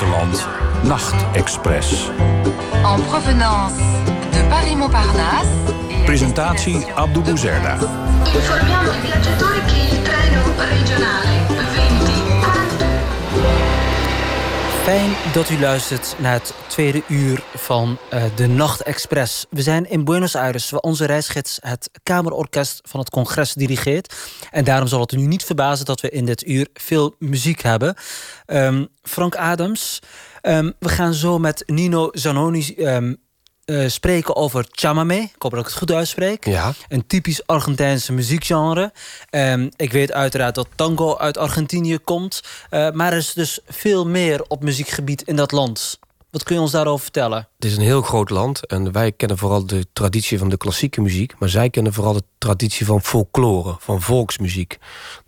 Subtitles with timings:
[0.00, 0.48] buitenland.
[0.82, 2.10] Nachtexpress.
[2.84, 3.74] En provenance
[4.30, 5.48] de Paris-Montparnasse.
[6.04, 7.76] Presentatie Abdou Bouzerda.
[8.34, 11.59] Informiamo i viaggiatori che il treno regionale
[14.90, 19.46] Fijn dat u luistert naar het tweede uur van uh, de Nachtexpress.
[19.50, 24.14] We zijn in Buenos Aires, waar onze reisgids het Kamerorkest van het congres dirigeert.
[24.50, 27.94] En daarom zal het u niet verbazen dat we in dit uur veel muziek hebben.
[28.46, 29.98] Um, Frank Adams,
[30.42, 33.16] um, we gaan zo met Nino Zanoni um,
[33.70, 35.14] uh, spreken over chamame.
[35.14, 36.44] Ik hoop dat ik het goed uitspreek.
[36.44, 36.72] Ja.
[36.88, 38.92] Een typisch Argentijnse muziekgenre.
[39.30, 42.40] Um, ik weet uiteraard dat tango uit Argentinië komt.
[42.70, 45.98] Uh, maar er is dus veel meer op muziekgebied in dat land.
[46.30, 47.48] Wat kun je ons daarover vertellen?
[47.56, 51.00] Het is een heel groot land en wij kennen vooral de traditie van de klassieke
[51.00, 54.78] muziek, maar zij kennen vooral de traditie van folklore, van volksmuziek.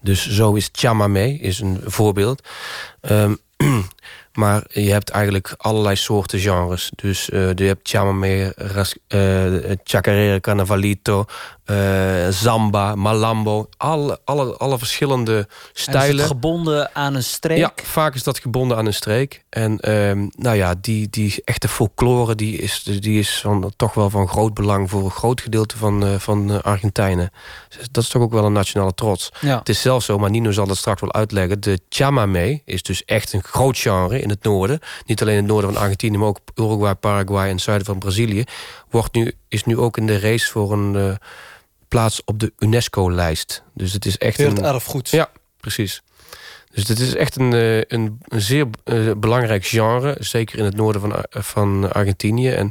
[0.01, 2.49] Dus zo is chamame is een voorbeeld.
[3.01, 3.39] Um,
[4.33, 6.93] Maar je hebt eigenlijk allerlei soorten genres.
[6.95, 8.55] Dus uh, je hebt chamame,
[9.09, 11.25] uh, chacarera, carnavalito,
[11.67, 13.69] uh, zamba, malambo.
[13.77, 16.09] Alle, alle, alle verschillende stijlen.
[16.09, 17.59] En is het gebonden aan een streek?
[17.59, 19.45] Ja, vaak is dat gebonden aan een streek.
[19.49, 24.11] En uh, nou ja, die, die echte folklore die is, die is van, toch wel
[24.11, 24.91] van groot belang...
[24.91, 27.31] voor een groot gedeelte van, uh, van Argentijnen.
[27.69, 29.33] Dus dat is toch ook wel een nationale trots.
[29.41, 29.59] Ja.
[29.59, 31.61] Het is zelfs zo, maar Nino zal dat straks wel uitleggen...
[31.61, 34.79] de chamame is dus echt een groot genre in het noorden.
[35.07, 36.19] Niet alleen in het noorden van Argentinië...
[36.19, 38.45] maar ook Uruguay, Paraguay en het zuiden van Brazilië.
[38.91, 40.95] Wordt nu, is nu ook in de race voor een...
[40.95, 41.15] Uh,
[41.89, 43.63] plaats op de UNESCO-lijst.
[43.75, 45.11] Dus het is echt Werelderfgoed.
[45.11, 46.03] Ja, precies.
[46.71, 50.17] Dus dit is echt een, een, een zeer uh, belangrijk genre.
[50.19, 52.51] Zeker in het noorden van, van Argentinië.
[52.51, 52.69] En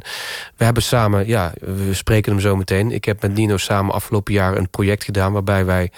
[0.56, 2.90] we hebben samen, ja, we spreken hem zo meteen.
[2.90, 5.32] Ik heb met Nino samen afgelopen jaar een project gedaan...
[5.32, 5.90] waarbij wij,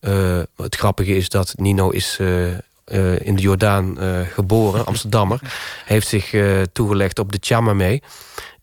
[0.00, 2.18] uh, het grappige is dat Nino is...
[2.20, 2.52] Uh,
[3.18, 3.98] in de Jordaan
[4.32, 5.40] geboren, Amsterdammer.
[5.84, 6.34] heeft zich
[6.72, 8.02] toegelegd op de chamame.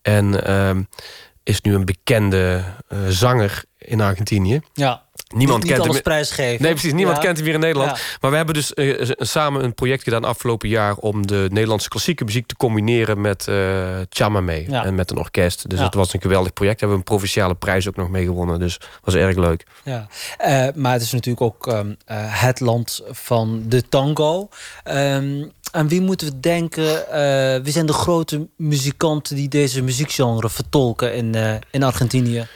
[0.02, 0.82] En ehm,
[1.42, 2.64] is nu een bekende
[3.08, 4.60] zanger in Argentinië.
[4.72, 5.02] Ja.
[5.34, 6.02] Niemand niet, kent niet hem.
[6.02, 6.62] prijsgeven.
[6.62, 6.92] Nee, precies.
[6.92, 7.22] Niemand ja.
[7.22, 7.90] kent hem hier in Nederland.
[7.90, 8.04] Ja.
[8.20, 10.96] Maar we hebben dus uh, samen een project gedaan afgelopen jaar...
[10.96, 13.56] om de Nederlandse klassieke muziek te combineren met uh,
[14.08, 14.64] chamame.
[14.70, 14.84] Ja.
[14.84, 15.70] En met een orkest.
[15.70, 16.80] Dus dat was een geweldig project.
[16.80, 18.58] Daar hebben we een provinciale prijs ook nog mee gewonnen.
[18.58, 19.66] Dus dat was erg leuk.
[19.84, 20.06] Ja.
[20.40, 24.48] Uh, maar het is natuurlijk ook um, het land van de tango.
[24.84, 26.84] Um, aan wie moeten we denken?
[27.62, 31.34] Wie zijn de grote muzikanten die deze muziekgenre vertolken in,
[31.70, 32.46] in Argentinië?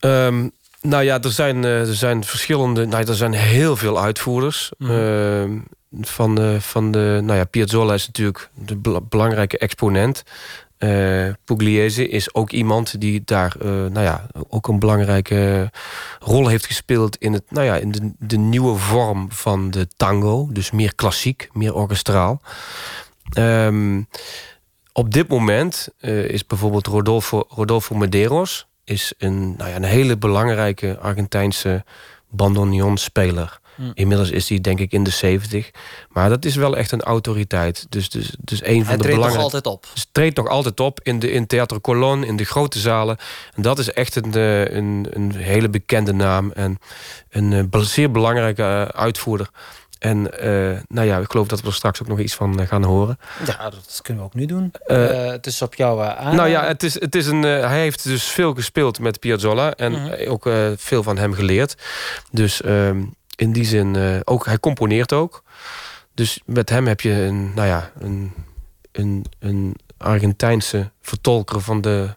[0.00, 0.52] Um,
[0.86, 2.86] nou ja, er zijn, uh, er zijn verschillende.
[2.86, 4.72] Nou, er zijn heel veel uitvoerders.
[4.78, 5.64] Mm -hmm.
[6.00, 7.20] van, de, van de.
[7.22, 10.22] Nou ja, Piazzolla is natuurlijk de bel belangrijke exponent.
[10.78, 15.70] Uh, Pugliese is ook iemand die daar uh, nou ja, ook een belangrijke
[16.20, 20.48] rol heeft gespeeld in, het, nou ja, in de, de nieuwe vorm van de tango.
[20.50, 22.40] Dus meer klassiek, meer orkestraal.
[23.38, 24.08] Um,
[24.92, 30.16] op dit moment uh, is bijvoorbeeld Rodolfo, Rodolfo Medeiros is een, nou ja, een hele
[30.16, 31.84] belangrijke Argentijnse
[32.30, 33.60] bandoneonspeler.
[33.74, 33.90] Hm.
[33.94, 35.70] Inmiddels is hij denk ik in de 70.
[36.08, 37.86] Maar dat is wel echt een autoriteit.
[37.88, 39.86] Dus, dus, dus een van Hij de treedt nog altijd op.
[39.94, 43.16] Dus treedt nog altijd op in, de, in Theater Colon, in de grote zalen.
[43.54, 46.50] En dat is echt een, uh, een, een hele bekende naam.
[46.50, 46.78] En
[47.30, 49.50] een uh, zeer belangrijke uh, uitvoerder.
[49.98, 52.66] En uh, nou ja, ik geloof dat we er straks ook nog iets van uh,
[52.66, 53.18] gaan horen.
[53.46, 54.72] Ja, dat kunnen we ook nu doen.
[54.86, 56.36] Uh, het is op jou aan.
[56.36, 59.72] Nou ja, het is, het is een, hij heeft dus veel gespeeld met Piazzolla.
[59.74, 60.28] En Mhm.
[60.28, 61.74] ook veel van hem geleerd.
[62.30, 63.02] Dus ehm,
[63.36, 65.42] in die zin, ook, hij componeert ook.
[66.14, 68.32] Dus met hem heb je een, nou ja, een,
[68.92, 72.16] een, een Argentijnse vertolker van de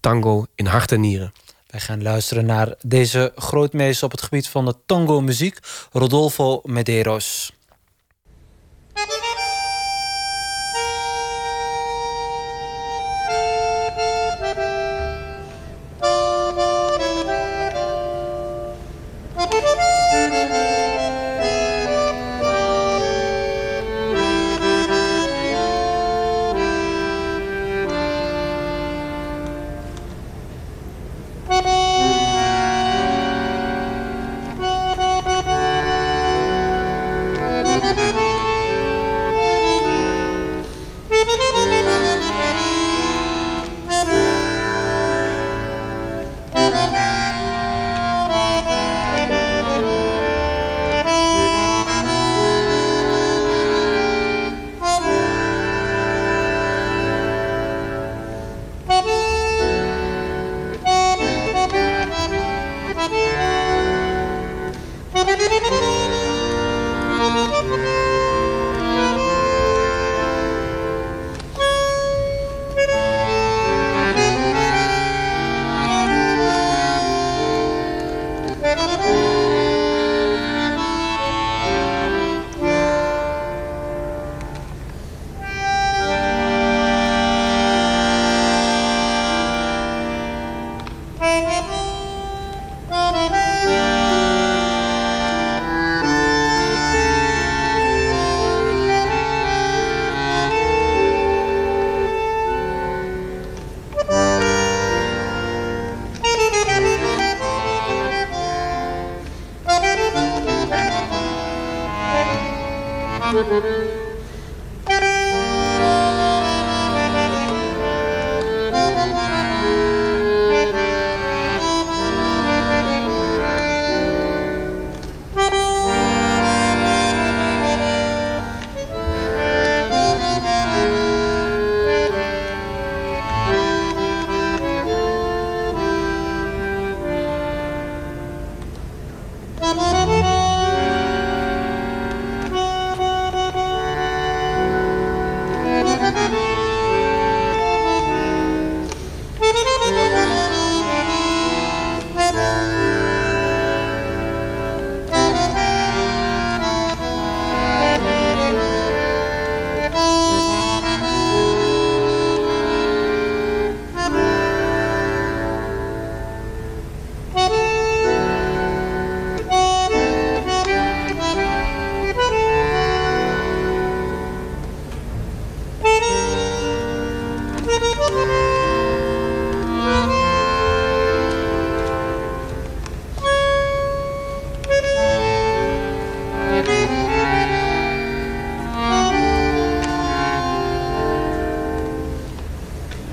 [0.00, 1.32] tango in hart en nieren.
[1.68, 5.58] Wij gaan luisteren naar deze grootmeester op het gebied van de tango-muziek,
[5.92, 7.52] Rodolfo Medeiros.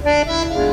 [0.05, 0.64] Bureau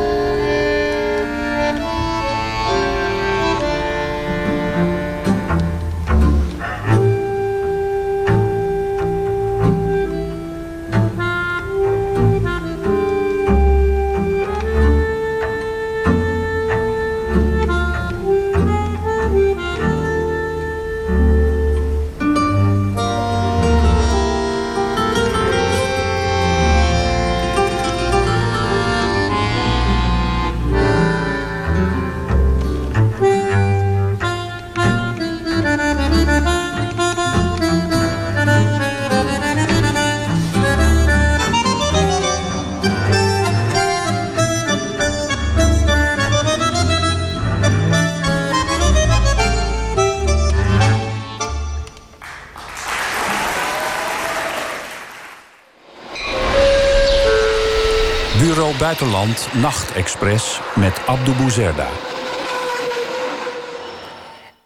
[59.22, 61.88] Buitenland Nachtexpress met Abdou Bouzerda.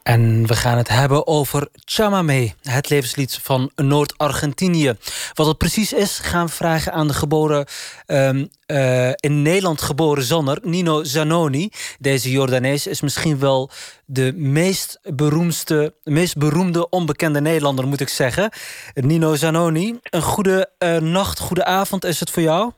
[0.02, 4.94] En we gaan het hebben over Chamamé, het levenslied van Noord-Argentinië.
[5.34, 7.66] Wat het precies is, gaan we vragen aan de geboren,
[8.06, 11.70] um, uh, in Nederland geboren zanger Nino Zanoni.
[11.98, 13.70] Deze Jordanees is misschien wel
[14.04, 18.50] de meest, beroemdste, meest beroemde onbekende Nederlander, moet ik zeggen.
[18.94, 22.72] Nino Zanoni, een goede uh, nacht, goede avond is het voor jou?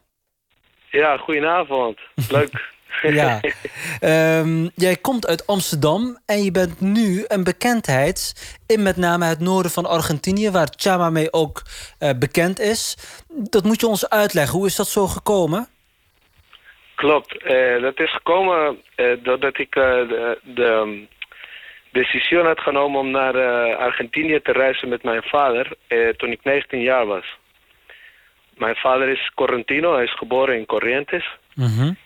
[0.90, 1.98] Ja, goedenavond.
[2.30, 2.76] Leuk.
[3.02, 3.40] ja.
[4.40, 8.34] Um, jij komt uit Amsterdam en je bent nu een bekendheid
[8.66, 11.62] in met name het noorden van Argentinië, waar Chamamé ook
[12.00, 12.96] uh, bekend is.
[13.28, 14.58] Dat moet je ons uitleggen.
[14.58, 15.66] Hoe is dat zo gekomen?
[16.94, 17.44] Klopt.
[17.44, 21.06] Uh, dat is gekomen uh, doordat ik de, de
[21.92, 23.34] decisie had genomen om naar
[23.76, 25.72] Argentinië te reizen met mijn vader
[26.16, 27.36] toen ik 19 jaar was.
[28.58, 31.28] Mijn vader is Correntino, hij is geboren in Corrientes.
[31.54, 31.96] Mm -hmm.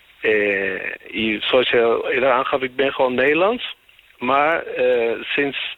[1.41, 3.77] zoals je eerder aangaf, ik ben gewoon Nederlands.
[4.19, 5.77] Maar uh, sinds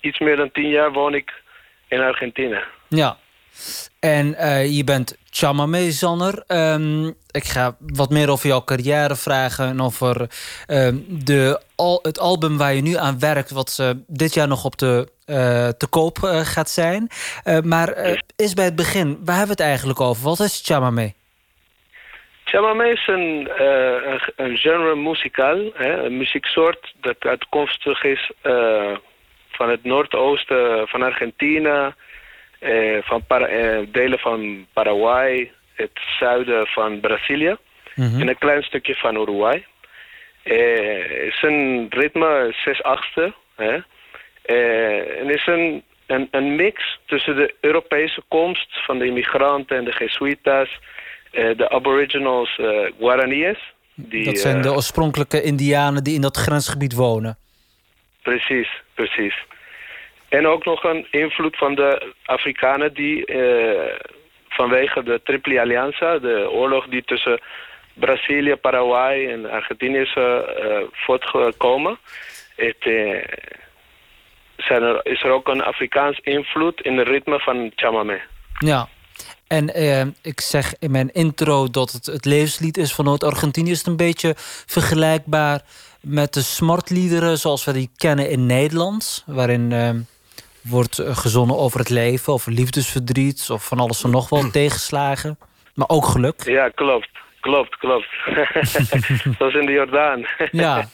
[0.00, 1.42] iets meer dan tien jaar woon ik
[1.88, 2.62] in Argentinië.
[2.88, 3.16] Ja,
[4.00, 6.44] en uh, je bent chamamé-zanger.
[6.48, 9.66] Um, ik ga wat meer over jouw carrière vragen...
[9.68, 10.20] en over
[10.68, 11.60] um, de,
[12.02, 13.50] het album waar je nu aan werkt...
[13.50, 17.08] wat dit jaar nog op de, uh, te koop gaat zijn.
[17.64, 20.24] maar is bij het begin, waar hebben we het eigenlijk over?
[20.24, 21.12] Wat is chamamé?
[22.44, 23.48] Chamamé is een,
[24.36, 26.94] genre muzikaal, een muzieksoort...
[27.00, 28.32] dat uitkomstig is
[29.50, 31.94] van het noordoosten van Argentinië...
[32.66, 37.56] Uh, van uh, delen van Paraguay, het zuiden van Brazilië
[37.94, 38.20] mm -hmm.
[38.20, 39.66] en een klein stukje van Uruguay.
[40.42, 43.34] Het is een ritme 6 achtste.
[43.56, 43.78] Hè?
[45.20, 49.96] en is een, een, een, mix tussen de Europese komst van de immigranten en de
[49.98, 50.78] Jesuitas,
[51.30, 52.60] de aboriginals
[52.98, 53.74] Guaraniërs.
[53.94, 57.36] Die, dat zijn de oorspronkelijke indianen die in dat grensgebied wonen.
[58.22, 59.34] precies, precies.
[60.28, 63.94] En ook nog een invloed van de Afrikanen die eh,
[64.48, 67.40] vanwege de Triple Alianza, de oorlog die tussen
[67.94, 71.98] Brazilië, Paraguay en Argentinië is eh, eh, voortgekomen,
[72.56, 72.84] het,
[74.56, 78.20] er, is er ook een Afrikaans invloed in het ritme van chamamé.
[78.58, 78.88] Ja.
[79.46, 79.66] En
[80.22, 83.70] ik zeg in mijn intro dat het het levenslied is van Noord-Argentinië.
[83.70, 84.34] Is het een beetje
[84.66, 85.60] vergelijkbaar
[86.00, 89.24] met de smartliederen zoals we die kennen in Nederland?
[89.26, 89.72] Waarin
[90.68, 93.50] wordt eh, gezonnen over het leven, over liefdesverdriet...
[93.50, 95.38] of van alles en nog wel tegenslagen.
[95.74, 96.42] Maar ook geluk.
[96.44, 97.08] Ja, klopt.
[97.40, 98.06] Klopt, klopt.
[99.38, 100.26] Zoals in de Jordaan.
[100.52, 100.84] Ja.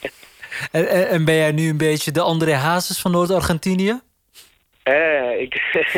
[0.72, 4.00] En, en- en ben jij nu een beetje de André Hazes van Noord-Argentinië?
[4.82, 5.54] Eh, ik,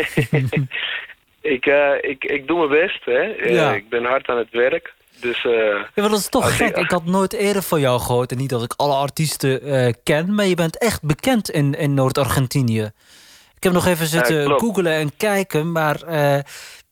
[1.55, 3.05] ik, eh, ik, ik doe mijn best.
[3.05, 3.21] Hè.
[3.23, 3.73] Eh, Ja.
[3.75, 4.95] Ik ben hard aan het werk.
[5.21, 6.77] Dus eh, Ja, maar dat is toch gek.
[6.77, 8.31] Ik had nooit eerder van jou gehoord.
[8.33, 9.61] En niet dat ik alle artiesten
[10.03, 10.35] ken.
[10.35, 12.91] Maar je bent echt bekend in, in Noord-Argentinië.
[13.65, 14.61] Ik heb nog even zitten klopt.
[14.61, 15.73] googlen en kijken.
[15.73, 16.39] Maar eh,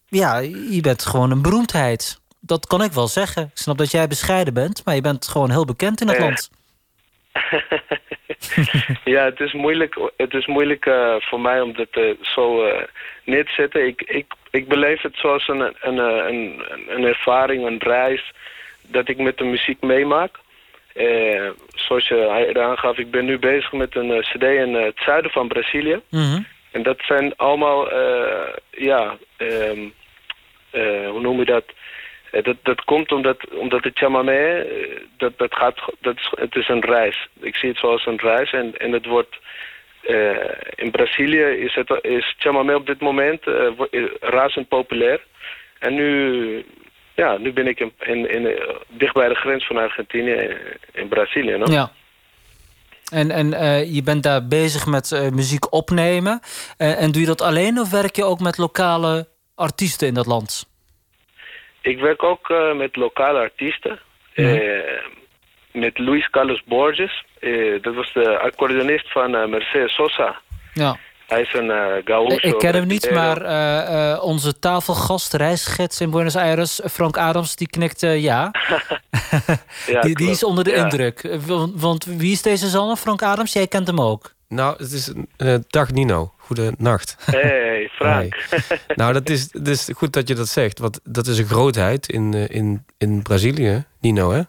[0.08, 0.38] ja,
[0.70, 2.20] je bent gewoon een beroemdheid.
[2.40, 3.42] Dat kan ik wel zeggen.
[3.42, 4.84] Ik snap dat jij bescheiden bent.
[4.84, 6.22] Maar je bent gewoon heel bekend in het Eh.
[6.22, 6.50] land.
[9.14, 12.62] ja, het is moeilijk, het is moeilijk eh, voor mij om dat eh, zo
[13.24, 13.86] neer te zetten.
[13.86, 18.32] Ik, ik, ik beleef het zoals een, een, een, een ervaring, een reis,
[18.82, 20.38] dat ik met de muziek meemaak.
[21.74, 26.00] Zoals je aangaf, ik ben nu bezig met een cd in het zuiden van Brazilië.
[26.10, 26.40] Mhm.
[26.72, 29.88] En dat zijn allemaal, eh, ja, ehm,
[30.70, 31.64] eh, hoe noem je dat?
[32.30, 34.66] Eh, dat, dat komt omdat, omdat het chamamé,
[35.16, 37.28] dat, dat gaat, dat het is een reis.
[37.40, 39.36] Ik zie het zoals een reis en, en het wordt,
[40.74, 43.42] in Brazilië is, het, is chamamé op dit moment
[44.20, 45.20] razend populair.
[45.78, 46.64] En nu,
[47.14, 50.56] ja, nu ben ik in, in, in, dicht bij de grens van Argentinië in,
[50.92, 51.56] in Brazilië.
[51.56, 51.64] No?
[51.72, 51.92] Ja.
[53.12, 56.40] En, en eh, je bent daar bezig met eh, muziek opnemen.
[56.76, 60.26] Eh, en doe je dat alleen of werk je ook met lokale artiesten in dat
[60.26, 60.70] land?
[61.80, 64.00] Ik werk ook met lokale artiesten.
[64.34, 64.46] Eh,
[65.72, 67.24] met Luis Carlos Borges.
[67.80, 70.40] Dat was de accordeonist van Mercedes Sosa.
[70.72, 70.96] Ja.
[71.32, 72.36] Hij is een uh, gaucho.
[72.48, 77.56] Ik ken hem niet, maar eh, eh, onze tafelgast, reisgids in Buenos Aires, Frank Adams,
[77.56, 78.50] die knikt eh, ja.
[79.86, 80.82] Ja, die, die is onder de Ja.
[80.82, 81.36] indruk.
[81.46, 83.52] Want, want wie is deze zanger, Frank Adams?
[83.52, 84.34] Jij kent hem ook.
[84.48, 86.32] Nou, het is een dag Nino.
[86.38, 87.16] Goedenacht.
[87.30, 88.34] Hey, Frank.
[88.94, 90.78] Nou, dat is, dat is goed dat je dat zegt.
[90.78, 93.84] Want dat is een grootheid in, in, in Brazilië.
[94.00, 94.40] Nino, hè?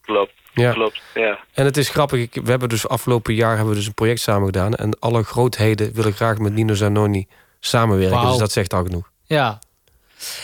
[0.00, 0.72] klopt, Ja.
[0.72, 1.02] klopt.
[1.14, 1.38] Ja.
[1.54, 2.20] En het is grappig.
[2.20, 4.74] Ik, we hebben dus afgelopen jaar hebben we dus een project samen gedaan.
[4.74, 7.26] En alle grootheden willen graag met Nino Zanoni
[7.60, 8.26] samenwerken.
[8.26, 9.10] Dus dat zegt al genoeg.
[9.24, 9.58] Ja,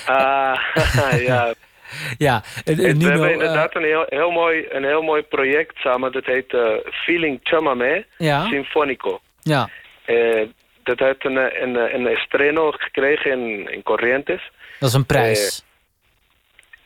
[0.06, 0.58] Ah,
[1.26, 1.54] ja.
[2.18, 2.42] ja.
[2.64, 6.12] En, en we hebben eh, inderdaad een, heel, heel mooi, een heel mooi project samen.
[6.12, 6.60] Dat heet eh,
[7.04, 8.46] Feeling Chamamé Ja.
[8.46, 9.20] Sinfonico.
[9.42, 9.68] ja.
[10.04, 10.42] Eh,
[10.82, 14.50] dat heeft een, eh, een, een, een estreno gekregen in, in Corrientes.
[14.78, 15.64] Dat is een prijs.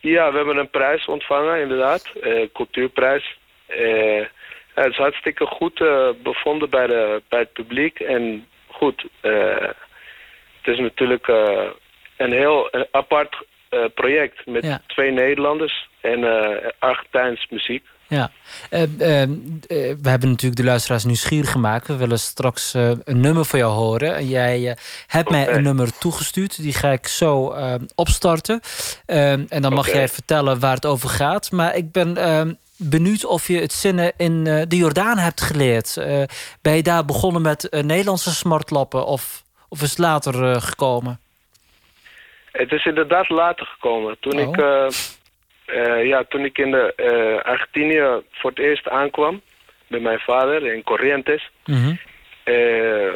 [0.01, 2.11] Ja, we hebben een prijs ontvangen, inderdaad.
[2.21, 3.37] Eh, cultuurprijs.
[3.67, 7.99] Ja, het is hartstikke goed eh, bevonden bij, de, bij het publiek.
[7.99, 11.27] En goed, het is natuurlijk
[12.17, 13.45] een heel een apart
[13.93, 14.81] project met Ja.
[14.87, 16.23] twee Nederlanders en
[16.79, 17.85] Argentijns muziek.
[18.15, 18.31] Ja,
[18.69, 19.29] Eh, eh, eh,
[20.01, 21.87] we hebben natuurlijk de luisteraars nieuwsgierig gemaakt.
[21.87, 24.15] We willen straks eh, een nummer van jou horen.
[24.15, 24.75] En jij eh,
[25.07, 26.61] hebt mij een nummer toegestuurd.
[26.61, 28.59] Die ga ik zo eh, opstarten.
[29.05, 31.51] En dan mag jij vertellen waar het over gaat.
[31.51, 35.93] Maar ik ben benieuwd of je het zinnen in de Jordaan hebt geleerd.
[36.61, 39.05] Ben je daar begonnen met Nederlandse smartlappen?
[39.05, 41.19] Of, of is het later gekomen?
[42.51, 44.17] Het is inderdaad later gekomen.
[44.19, 44.41] Toen, Oh.
[44.49, 44.57] ik,
[45.71, 49.41] eh, ja, toen ik in de, eh, Argentinië voor het eerst aankwam,
[49.87, 51.93] met mijn vader in Corrientes, Mhm.
[52.43, 53.13] eh,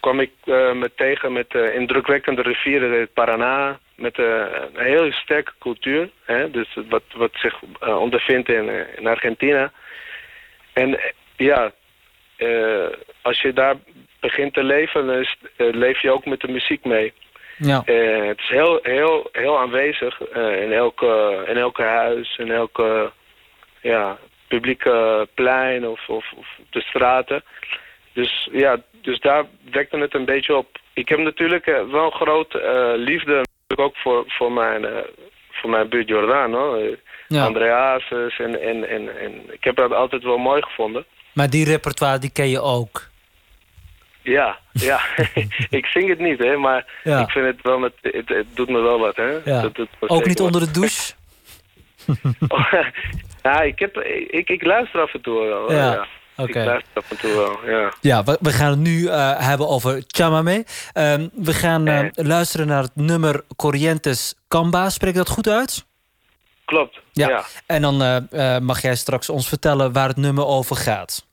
[0.00, 6.50] kwam ik me tegen met indrukwekkende rivieren, het Paraná, met een heel sterke cultuur, hè,
[6.50, 9.70] dus wat, wat zich ondervindt in, in Argentinië.
[10.72, 11.00] En
[11.36, 11.72] ja,
[13.22, 13.74] als je daar
[14.20, 17.12] begint te leven, dan is, leef je ook met de muziek mee.
[17.62, 17.82] Ja.
[17.84, 23.12] Eh, het is heel, heel, heel aanwezig eh, in, elke, in elke huis, in elke
[23.80, 26.24] ja, publieke plein of, of,
[26.70, 27.44] de straten.
[28.12, 30.78] Dus ja, dus daar wekte het een beetje op.
[30.92, 33.44] Ik heb natuurlijk eh, wel een grote liefde
[33.76, 34.86] ook voor, voor, mijn,
[35.50, 36.52] voor mijn buurt Jordaan.
[36.52, 36.98] Hoor.
[37.28, 37.46] Ja.
[37.46, 37.56] En,
[38.60, 41.04] en, en, en ik heb dat altijd wel mooi gevonden.
[41.32, 43.09] Maar die repertoire die ken je ook.
[44.22, 45.00] Ja, ja.
[45.78, 47.20] ik zing het niet, hè, maar Ja.
[47.20, 49.38] ik vind het wel, met, het, het doet me wel wat, hè.
[49.44, 49.62] Ja.
[49.62, 50.46] Dat me Ook niet wat.
[50.46, 51.12] onder de douche?
[53.42, 53.96] ja, ik, heb,
[54.30, 55.72] ik, ik luister af en toe wel.
[55.72, 56.06] Ja.
[56.36, 57.92] Ik luister af en toe wel, ja.
[58.00, 60.64] Ja, we, we gaan het nu eh, hebben over chamame.
[60.92, 62.10] Ehm, we gaan eh, Eh.
[62.14, 64.90] luisteren naar het nummer Corrientes Camba.
[64.90, 65.86] Spreek ik dat goed uit?
[66.64, 67.28] Klopt, Ja.
[67.28, 67.44] ja.
[67.66, 67.96] En dan
[68.64, 71.26] mag jij straks ons vertellen waar het nummer over gaat.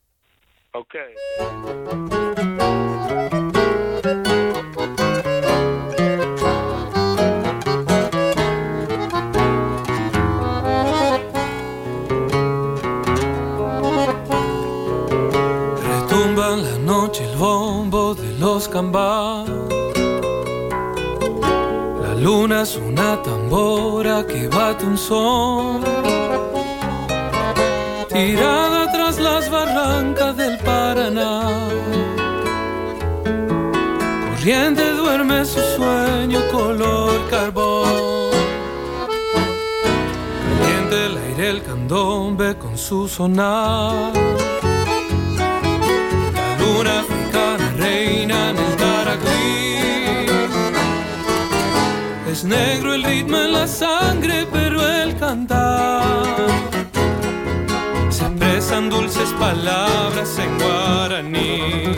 [15.81, 19.49] Retumba en la noche el bombo de los cambás.
[22.01, 25.83] La luna es una tambora que bate un son.
[28.09, 30.57] Tirada tras las barrancas del
[34.29, 38.31] Corriente duerme su sueño color carbón.
[40.59, 44.11] Caliente el aire el candombe con su sonar.
[46.33, 49.77] La luna africana reina en el Taraquí.
[52.29, 56.76] Es negro el ritmo en la sangre, pero el cantar
[58.85, 61.95] dulces palabras en guaraní.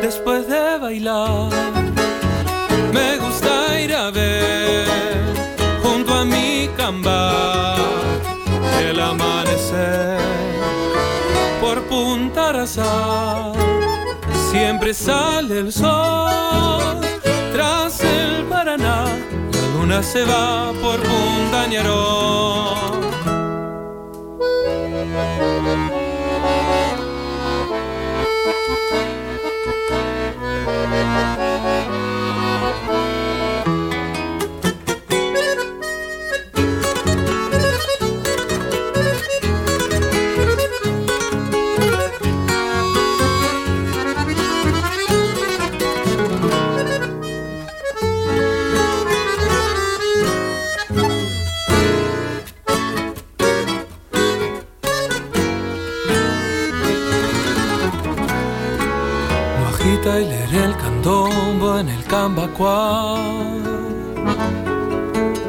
[0.00, 1.50] Después de bailar,
[2.92, 4.86] me gusta ir a ver
[5.82, 7.74] junto a mi camba
[8.80, 10.20] el amanecer
[11.60, 13.52] por Punta Arazá.
[14.50, 17.00] Siempre sale el sol
[17.52, 19.06] tras el Paraná.
[19.52, 21.66] La luna se va por Punta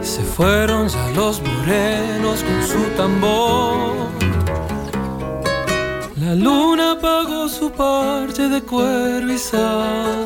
[0.02, 4.10] Se fueron ya los morenos con su tambor.
[6.18, 10.26] La luna apagó su parche de cuero y sal.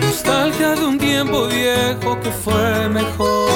[0.00, 3.50] Nostalgia de un tiempo viejo que fue mejor.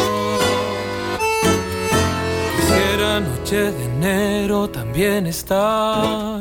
[2.57, 6.41] Quisiera noche de enero también estar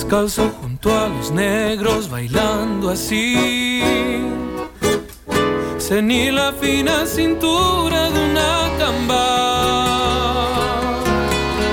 [0.00, 3.82] descalzo junto a los negros bailando así.
[5.76, 10.48] Cenir la fina cintura de una camba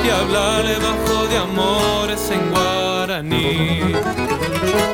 [0.06, 3.94] y hablarle bajo de amores en guaraní.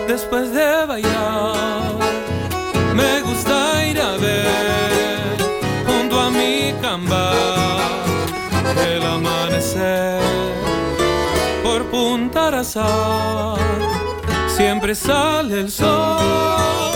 [0.08, 2.03] Después de bailar,
[14.48, 16.94] Siempre sale el sol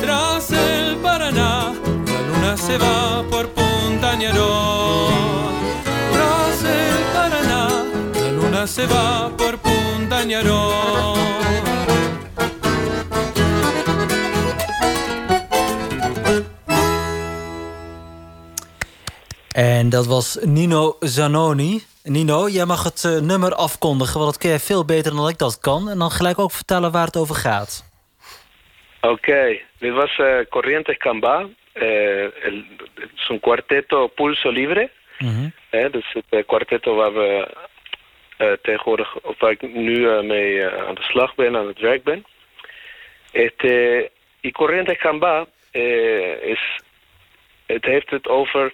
[0.00, 1.72] tras el Paraná.
[2.06, 5.54] La luna se va por Punta Ñarón.
[6.12, 10.24] Tras el Paraná, la luna se va por Punta
[19.56, 21.80] En dat was Nino Zanoni.
[22.04, 25.38] Nino, jij mag het eh, nummer afkondigen, want dat kun jij veel beter dan ik
[25.38, 25.88] dat kan.
[25.88, 27.84] En dan gelijk ook vertellen waar het over gaat.
[29.00, 31.46] Oké, dit was eh, Corrientes Camba.
[31.72, 32.26] Eh,
[32.94, 34.90] het is een kwartetto Pulso Libre.
[35.70, 37.48] Hè, dus het kwartetto waar we
[38.62, 42.24] tegenwoordig, of waar ik nu mee aan de slag ben, aan het werk ben.
[43.32, 46.80] Este, y Corrientes Camba eh, is,
[47.66, 48.72] het heeft het over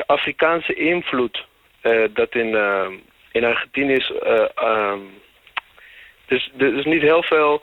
[0.00, 1.46] de Afrikaanse invloed
[1.80, 2.88] eh, dat in, eh,
[3.32, 4.12] in Argentinië is.
[4.54, 4.98] ehm,
[6.26, 7.62] dus er is niet heel veel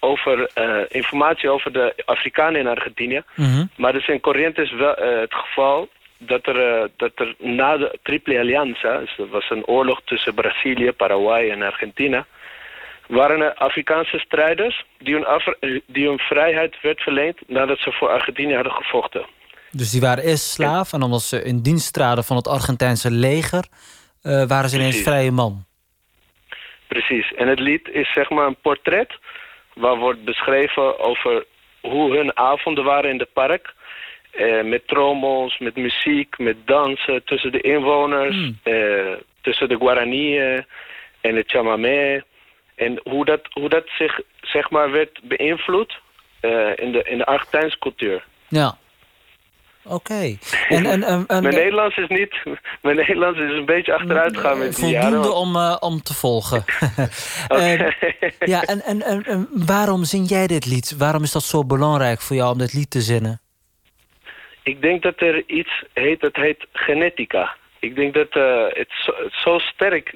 [0.00, 0.50] over
[0.88, 3.22] informatie over de Afrikanen in Argentinië.
[3.34, 3.64] Mhm.
[3.76, 8.98] Maar dus in Corrientes wel het geval dat er, dat er na de Triple Alianza,
[8.98, 12.26] dus dat was een oorlog tussen Brazilië, Paraguay en Argentina,
[13.06, 17.92] waren er Afrikaanse strijders die hun, Afri- eh, die hun vrijheid werd verleend nadat ze
[17.92, 19.26] voor Argentinië hadden gevochten.
[19.70, 23.64] Dus die waren eerst slaaf en omdat ze in dienst traden van het Argentijnse leger,
[24.22, 25.12] eh, waren ze ineens Precies.
[25.12, 25.64] vrije man.
[26.86, 27.34] Precies.
[27.34, 29.18] En het lied is zeg maar een portret
[29.74, 31.44] waar wordt beschreven over
[31.80, 33.74] hoe hun avonden waren in het park.
[34.30, 38.58] Eh, met trommels, met muziek, met dansen tussen de inwoners, Hmm.
[38.62, 40.62] eh, tussen de Guarani eh,
[41.20, 42.22] en het chamamé.
[42.74, 46.00] En hoe dat, hoe dat zich zeg maar werd beïnvloed
[46.74, 48.24] in, de, in de Argentijnse cultuur.
[48.48, 48.78] Ja.
[49.88, 50.36] Oké.
[50.68, 52.36] En, en, en, en- Mijn Nederlands is niet...
[52.82, 55.12] Mijn Nederlands is een beetje achteruit gegaan met die jaren.
[55.12, 56.64] voldoende om, eh, om te volgen.
[57.48, 57.90] Eh,
[58.38, 60.96] ja, en, en, waarom zing jij dit lied?
[60.96, 63.40] Waarom is dat zo belangrijk voor jou om dit lied te zinnen?
[64.62, 67.56] Ik denk dat er iets heet, dat heet genetica.
[67.78, 70.14] Ik denk dat eh, het, zo, sterk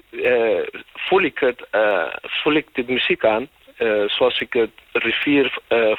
[0.94, 1.66] voel ik het,
[2.22, 3.48] voel ik de muziek aan.
[4.06, 5.58] Zoals ik het rivier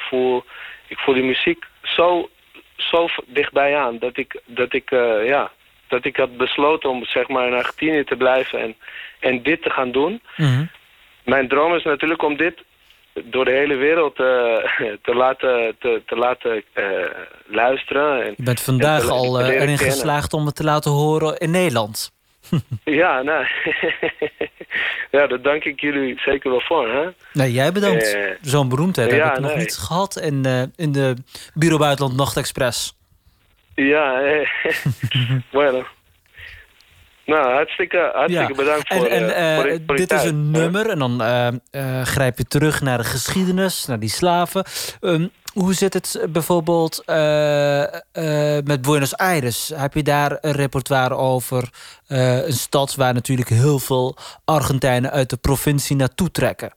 [0.09, 0.43] voel.
[0.87, 2.29] Ik voel die muziek zo,
[2.77, 5.51] zo dichtbij aan dat ik, dat ik, eh, ja,
[5.87, 8.75] dat ik had besloten om zeg maar in Argentinië te blijven en,
[9.19, 10.21] en dit te gaan doen.
[10.37, 10.65] Mhm.
[11.23, 12.63] Mijn droom is natuurlijk om dit
[13.23, 14.25] door de hele wereld eh,
[15.01, 16.83] te laten, te, te laten eh,
[17.45, 18.23] luisteren.
[18.23, 19.77] En, Je bent vandaag en te- al erin kennen.
[19.77, 22.11] geslaagd om het te laten horen in Nederland.
[22.83, 23.45] Ja, nou.
[25.11, 26.87] ja, daar dank ik jullie zeker wel voor.
[26.89, 27.07] Hè?
[27.33, 28.13] Nee, jij bedankt.
[28.13, 31.13] Eh, Zo'n beroemdheid ja, heb ik nog niet gehad in, eh, in de
[31.53, 32.95] Bureau Buitenland Nachtexpress.
[33.75, 34.49] Ja, eh,
[35.51, 35.83] bueno.
[37.25, 38.57] Nou, hartstikke, hartstikke Ja.
[38.57, 41.21] bedankt En, voor, en eh, eh, voor, dit is een nummer en dan
[42.05, 44.63] grijp je terug naar de geschiedenis, naar die slaven.
[45.01, 49.73] Ehm, hoe zit het bijvoorbeeld eh, eh, met Buenos Aires?
[49.75, 51.69] Heb je daar een repertoire over?
[52.07, 56.73] Eh, een stad waar natuurlijk heel veel Argentijnen uit de provincie naartoe trekken.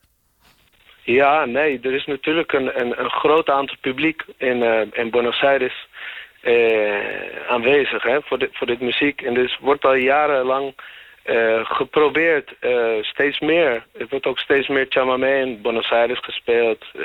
[1.03, 5.41] Ja, nee, er is natuurlijk een, een, een groot aantal publiek in, eh, in Buenos
[5.41, 5.89] Aires
[6.41, 9.23] eh, aanwezig hè, voor, dit, voor dit muziek.
[9.23, 10.75] En dus wordt al jarenlang
[11.27, 13.87] eh, geprobeerd, eh, steeds meer.
[13.99, 16.85] Er wordt ook steeds meer chamamé in Buenos Aires gespeeld.
[16.95, 17.03] Eh,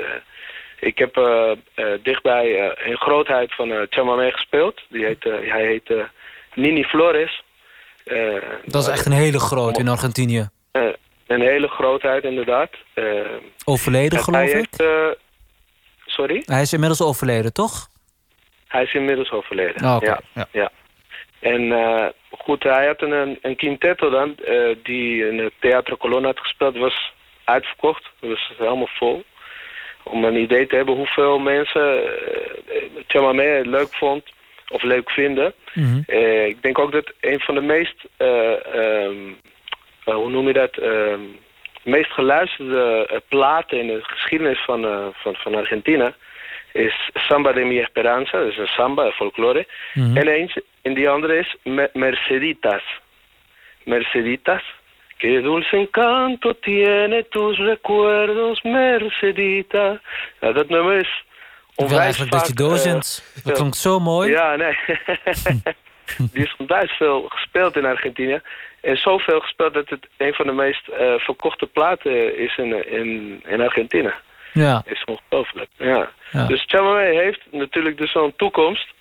[0.81, 4.81] ik heb eh, eh, dichtbij eh, een grootheid van eh chamamé gespeeld.
[4.89, 6.03] Die heet, eh, hij heet eh,
[6.53, 7.43] Nini Flores.
[8.03, 10.49] Eh, Dat is echt een hele grote in Argentinië.
[10.71, 10.87] eh,
[11.27, 12.69] een hele grootheid inderdaad.
[12.93, 13.05] Eh,
[13.65, 14.55] Overleden, en geloof hij ik?
[14.55, 15.07] heeft, eh,
[16.05, 16.43] sorry?
[16.45, 17.87] Hij is inmiddels overleden, toch?
[18.67, 19.85] Hij is inmiddels overleden.
[19.85, 20.19] Oh, oké, ja.
[20.33, 20.47] ja.
[20.51, 20.71] ja.
[21.39, 26.27] En eh, goed, hij had een, een quintetto dan, eh, die in het Theater Colonna
[26.27, 26.77] had gespeeld.
[26.77, 27.13] Was
[27.43, 29.23] uitverkocht, dat was helemaal vol.
[30.03, 32.09] Om een idee te hebben hoeveel mensen uh,
[33.07, 34.23] chamamé leuk vond
[34.69, 35.53] of leuk vinden.
[35.73, 36.01] Mhm.
[36.07, 39.15] Eh, ik denk ook dat een van de meest, eh, ehm,
[40.05, 41.19] eh, hoe noem je dat, ehm,
[41.83, 46.13] meest geluisterde eh, platen in de geschiedenis van, eh, van, van Argentina
[46.73, 49.67] is Samba de mi Esperanza, dat is een samba, een folklore.
[49.93, 50.17] Mhm.
[50.17, 52.83] En eentje, en die andere is Me- Merceditas.
[53.83, 54.63] Merceditas.
[55.21, 60.01] Que dulce encanto tiene tus recuerdos, Mercedita.
[60.39, 61.23] Nou, dat nummer is
[61.71, 64.31] Ik wil onwijs eigenlijk dat je vaak, eh, dat klonk zo mooi.
[64.31, 64.77] ja, nee.
[66.31, 68.41] Die is onwijs veel gespeeld in Argentinië.
[68.81, 73.41] En zoveel gespeeld dat het een van de meest eh, verkochte platen is in, in,
[73.47, 74.13] in Argentinië.
[74.53, 74.81] Ja.
[74.85, 76.11] Is ongelooflijk, ja.
[76.31, 76.45] Ja.
[76.45, 78.93] Dus chamamé heeft natuurlijk dus zo'n toekomst.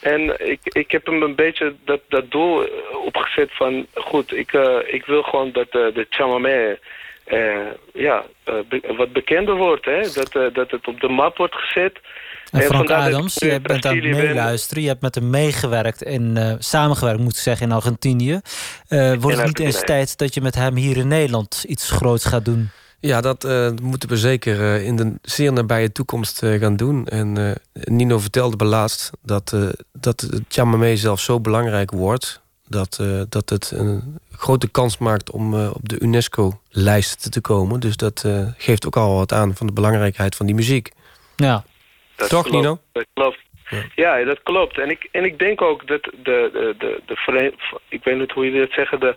[0.00, 2.70] En ik, ik heb hem een beetje dat, dat doel eh,
[3.04, 3.86] opgezet van...
[3.94, 6.78] goed, ik, eh, ik wil gewoon dat eh, de chamamé
[7.24, 9.84] eh, ja, be- wat bekender wordt.
[9.84, 10.00] Hè?
[10.00, 12.00] Dat, dat het op de map wordt gezet.
[12.52, 14.82] En Frank Adams, je bent aan het meeluisteren.
[14.82, 18.40] Je hebt met hem meegewerkt en eh, samengewerkt, moet ik zeggen, in Argentinië.
[18.88, 22.24] Eh, wordt het niet eens tijd dat je met hem hier in Nederland iets groots
[22.24, 22.70] gaat doen?
[23.02, 27.06] Ja, dat eh, moeten we zeker eh, in de zeer nabije toekomst eh, gaan doen.
[27.06, 32.42] En eh, Nino vertelde me laatst dat, eh dat het chamamé zelf zo belangrijk wordt...
[32.68, 37.80] Dat, eh, dat het een grote kans maakt om eh, op de UNESCO-lijst te komen.
[37.80, 40.90] Dus dat eh, geeft ook al wat aan van de belangrijkheid van die muziek.
[41.36, 41.64] Ja.
[42.16, 42.78] Dat Toch, klopt, Nino?
[42.92, 43.38] Dat klopt.
[43.94, 44.24] Ja.
[44.24, 44.78] dat klopt.
[44.78, 47.52] En ik, en ik denk ook dat de, de, de, de
[47.88, 49.16] ik weet niet hoe je dat zeggen, de,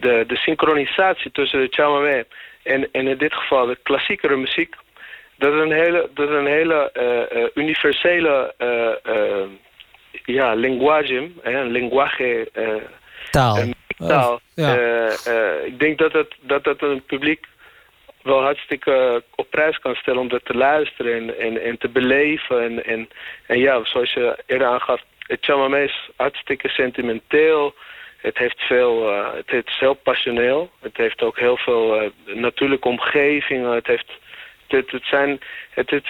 [0.00, 2.26] de, de synchronisatie tussen de chamamé
[2.62, 4.74] en, en in dit geval de klassiekere muziek,
[5.36, 9.44] dat is een hele, dat is een hele eh, universele eh,
[10.24, 12.48] ja, linguage, hè, een linguage
[13.30, 13.58] Taal.
[13.58, 14.40] een taal.
[14.54, 14.76] ja.
[14.76, 17.46] Eh, ik denk dat het, dat het een publiek
[18.22, 22.62] wel hartstikke op prijs kan stellen om dat te luisteren en, en, en te beleven.
[22.62, 23.08] En, en,
[23.46, 27.74] en ja, zoals je eerder aangaf, het chamamé is hartstikke sentimenteel.
[28.18, 30.70] Het heeft veel, eh, het is heel passioneel.
[30.80, 33.70] Het heeft ook heel veel eh, natuurlijke omgevingen.
[33.70, 34.10] Het heeft,
[34.66, 36.06] het, het, zijn, het, het,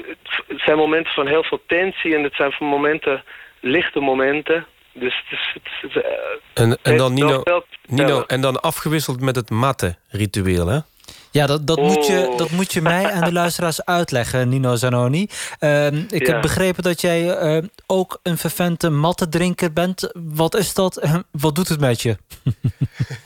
[0.46, 3.24] het zijn momenten van heel veel tensie en het zijn van momenten,
[3.60, 4.66] lichte momenten.
[4.92, 9.20] Dus het is, het is, eh, En, en dan Nino, veel Nino, en dan afgewisseld
[9.20, 10.78] met het matte-ritueel, hè?
[11.30, 12.38] Ja, dat, dat, moet je, Oh.
[12.38, 15.26] dat moet je mij en de luisteraars uitleggen, Nino Zanoni.
[15.58, 16.32] Ehm, ik Ja.
[16.32, 20.10] heb begrepen dat jij eh, ook een vervente mattedrinker bent.
[20.14, 21.22] Wat is dat?
[21.30, 22.16] Wat doet het met je?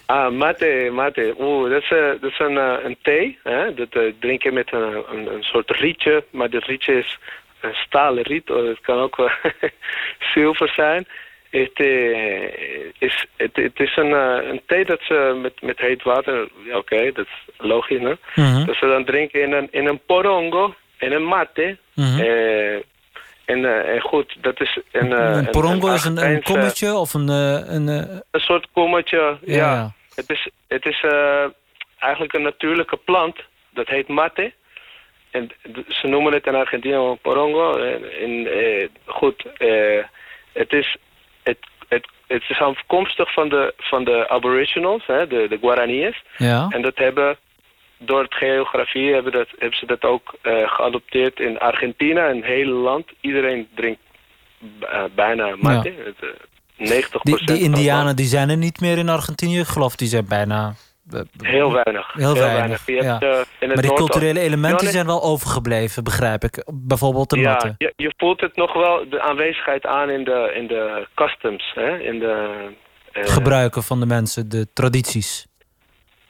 [0.06, 1.34] Ah, mate, mate.
[1.40, 3.38] Oeh, dat is, eh, dat is een, eh, een thee.
[3.42, 3.74] Hè?
[3.74, 3.88] Dat
[4.20, 6.24] drink je met een, een, een soort rietje.
[6.30, 7.18] Maar dat rietje is
[7.60, 8.50] een stalen riet.
[8.50, 9.30] Of het kan ook wel
[10.34, 11.06] zilver zijn.
[11.52, 16.02] Het, eh, is, het, het is een, eh, een thee dat ze met, met heet
[16.02, 16.48] water...
[16.64, 18.14] Ja, Oké, dat is logisch, hè?
[18.34, 18.66] Mhm.
[18.66, 21.76] Dat ze dan drinken in een, in een porongo, in een mate.
[21.94, 22.20] Mhm.
[22.20, 22.74] Eh,
[23.44, 25.12] en, eh, en goed, dat is een...
[25.12, 27.28] eh, een porongo is een, kommetje of een...
[27.28, 29.92] eh, een eh, Een soort kommetje, ja.
[30.14, 31.44] Het is, het is eh,
[31.98, 33.36] eigenlijk een natuurlijke plant.
[33.70, 34.52] Dat heet mate.
[35.30, 35.50] En
[35.88, 37.76] ze noemen het in Argentinië porongo.
[37.76, 40.04] En, en, eh, goed, eh,
[40.52, 40.96] het, is,
[41.42, 46.24] het, het, het is afkomstig van de, van de aboriginals, hè, de, de Guaraniërs.
[46.36, 46.66] Ja.
[46.68, 47.36] En dat hebben,
[47.98, 52.72] door het geografie, hebben, dat, hebben ze dat ook eh, geadopteerd in Argentinië, een hele
[52.72, 53.06] land.
[53.20, 54.00] Iedereen drinkt
[54.80, 55.92] eh, bijna mate.
[56.04, 56.28] Het, eh,
[56.76, 59.58] 90 Die, die indianen die zijn er niet meer in Argentinië.
[59.58, 60.74] Ik geloof die zijn bijna...
[61.42, 62.12] Heel weinig.
[62.12, 63.18] Heel weinig, Je hebt, ja.
[63.20, 66.64] eh, in het Maar die culturele elementen zijn wel overgebleven, begrijp ik.
[66.72, 67.74] Bijvoorbeeld de Ja, matten.
[67.78, 71.72] je, je voelt het nog wel, de aanwezigheid aan in de, in de customs.
[71.74, 71.98] Hè?
[71.98, 72.48] In de,
[73.12, 75.46] eh, Gebruiken van de mensen, de tradities.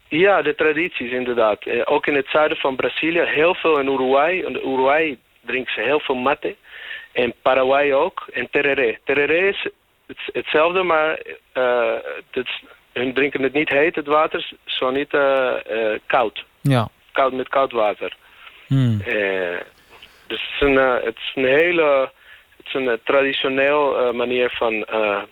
[0.09, 1.63] Ja, de tradities inderdaad.
[1.67, 4.33] Eh, ook in het zuiden van Brazilië, heel veel in Uruguay.
[4.33, 6.57] In Uruguay drinken ze heel veel mate.
[7.13, 8.27] En Paraguay ook.
[8.33, 8.99] En tereré.
[9.05, 9.69] Tereré is
[10.07, 11.19] het, hetzelfde, maar
[11.53, 11.93] eh,
[12.33, 15.49] het is- hun drinken het niet heet, het water, zo niet eh,
[15.93, 16.45] eh, koud.
[16.61, 16.89] Ja.
[17.13, 18.17] Koud met koud water.
[18.67, 19.01] Hmm.
[19.01, 19.59] Eh,
[20.27, 22.11] dus het is een, het is een hele
[22.57, 25.23] het is een traditioneel manier van eh,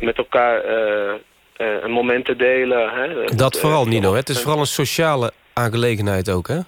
[0.00, 1.10] met elkaar eh,
[1.56, 2.90] eh, een moment te delen.
[2.90, 3.24] Hè?
[3.36, 4.10] Dat Eh, vooral, Nino.
[4.10, 4.16] hè?
[4.16, 6.58] Het is vooral een sociale aangelegenheid ook, hè?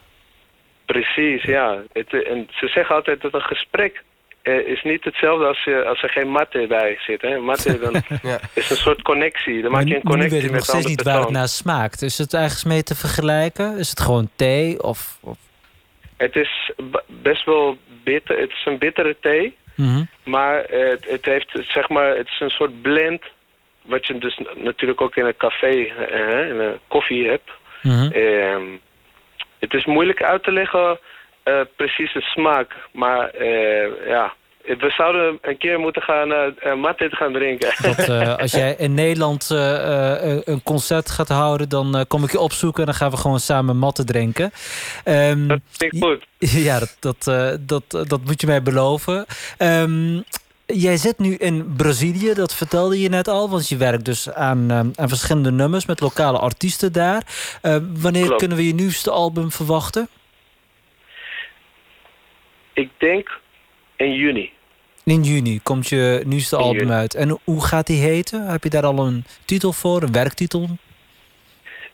[0.87, 1.83] Precies, ja.
[1.93, 4.03] Het, en ze zeggen altijd dat een gesprek
[4.47, 7.23] eh, is niet hetzelfde als, je, als er geen matte bij zit.
[7.23, 7.39] Hè?
[7.39, 7.93] Matte dan
[8.31, 8.39] Ja.
[8.55, 9.63] is een soort connectie.
[9.63, 11.49] Dan maak je een connectie weet ik nog met de steeds niet waar het naar
[11.49, 12.03] smaakt.
[12.03, 13.79] Is het ergens mee te vergelijken?
[13.79, 14.83] Is het gewoon thee?
[14.83, 15.39] Of, of...
[16.17, 16.73] Het is
[17.07, 18.39] best wel bitter.
[18.39, 19.57] Het is een bittere thee.
[19.75, 20.05] Mhm.
[20.25, 23.23] Maar eh, het, het heeft, zeg maar, het is een soort blend.
[23.83, 27.51] Wat je dus natuurlijk ook in een café, eh, in een koffie hebt.
[27.83, 28.13] Mhm.
[28.13, 28.65] Ehm,
[29.59, 30.99] het is moeilijk uit te leggen,
[31.77, 32.75] precies de smaak.
[32.93, 37.75] Maar eh, ja, we zouden een keer moeten gaan uh, uh, matte gaan drinken.
[37.83, 38.09] Dat,
[38.43, 39.51] als jij in Nederland
[40.45, 43.77] een concert gaat houden, dan kom ik je opzoeken en dan gaan we gewoon samen
[43.77, 44.51] matten drinken.
[45.05, 46.27] Ehm, dat klinkt goed.
[46.69, 49.27] ja, dat, dat, dat, dat moet je mij beloven.
[49.59, 50.21] Ehm,
[50.67, 54.73] jij zit nu in Brazilië, dat vertelde je net al, want je werkt dus aan,
[54.73, 57.23] aan verschillende nummers met lokale artiesten daar.
[57.63, 58.39] Eh, wanneer Klopt.
[58.39, 60.09] kunnen we je nieuwste album verwachten?
[62.77, 63.41] Ik denk
[63.97, 64.53] in juni.
[65.05, 66.93] In juni komt je nieuwste In album juni.
[66.93, 67.15] uit.
[67.15, 68.47] En hoe gaat die heten?
[68.47, 70.69] Heb je daar al een titel voor, een werktitel?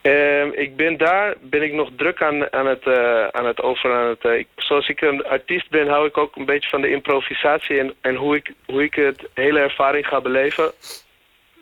[0.01, 3.92] Ehm, ik ben daar, ben ik nog druk aan, aan het, eh, aan het over.
[3.92, 6.81] Aan het, eh, ik- zoals ik een artiest ben, hou ik ook een beetje van
[6.81, 7.79] de improvisatie.
[7.79, 10.73] En, en hoe, ik, hoe ik het hele ervaring ga beleven,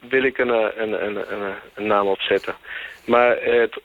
[0.08, 2.54] wil ik een, eh, een, een, een, een naam opzetten.
[3.04, 3.80] Maar het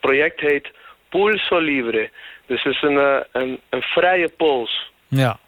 [0.00, 0.70] project heet
[1.08, 2.10] Pulso Libre.
[2.46, 4.90] Dus het is een, eh, een, een vrije pols.
[5.08, 5.38] Ja,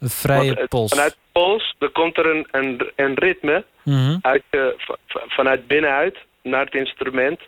[0.00, 0.90] een vrije het- pols.
[0.90, 4.16] Vanuit pols, er komt er een, een, een ritme Mhm.
[4.22, 7.40] uit, eh, va- va- vanuit binnenuit naar het instrument.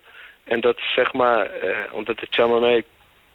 [0.44, 2.82] En dat zeg maar, eh, omdat het chamamé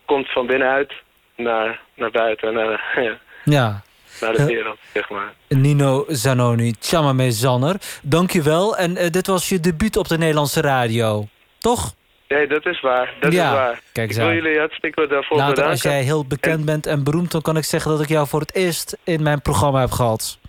[0.06, 0.94] komt van binnenuit
[1.36, 3.82] naar, naar buiten, naar, ja, Ja,
[4.22, 5.34] naar de wereld, zeg maar.
[5.48, 7.76] Nino Zanoni, Chamame Zanner.
[8.02, 8.78] Dankjewel.
[8.78, 11.28] En eh, dit was je debuut op de Nederlandse radio.
[11.58, 11.94] Toch?
[12.28, 13.82] Nee, dat is waar, dat Ja, is waar.
[13.94, 14.34] kijk ik wil aan.
[14.36, 15.74] jullie hartstikke daarvoor Later, bedanken.
[15.74, 17.32] als jij heel bekend bent en beroemd...
[17.32, 20.40] dan kan ik zeggen dat ik jou voor het eerst in mijn programma heb gehad.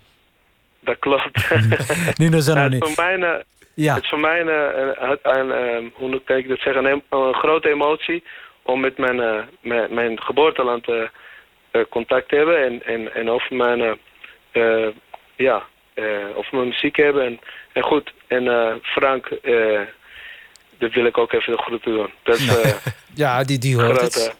[0.79, 1.49] Dat klopt.
[2.17, 2.75] Nino Nou, Zanoni.
[2.75, 6.21] het is voor mij, een- Ja, het is voor mij een, een, een, een- hoe
[6.23, 8.23] kan ik dat zeggen, een, een grote emotie
[8.61, 11.01] om met mijn, eh, mijn, mijn geboorteland eh,
[11.71, 13.97] eh, contact te hebben en, en, en over mijn,
[15.35, 15.63] ja,
[16.35, 17.25] over mijn muziek hebben.
[17.25, 17.39] En,
[17.73, 19.27] en goed, en eh, Frank,
[20.79, 22.09] dat wil ik ook even de groeten doen.
[22.23, 22.75] Dat is eh,
[23.13, 24.35] ja die, die een hoort grote, het.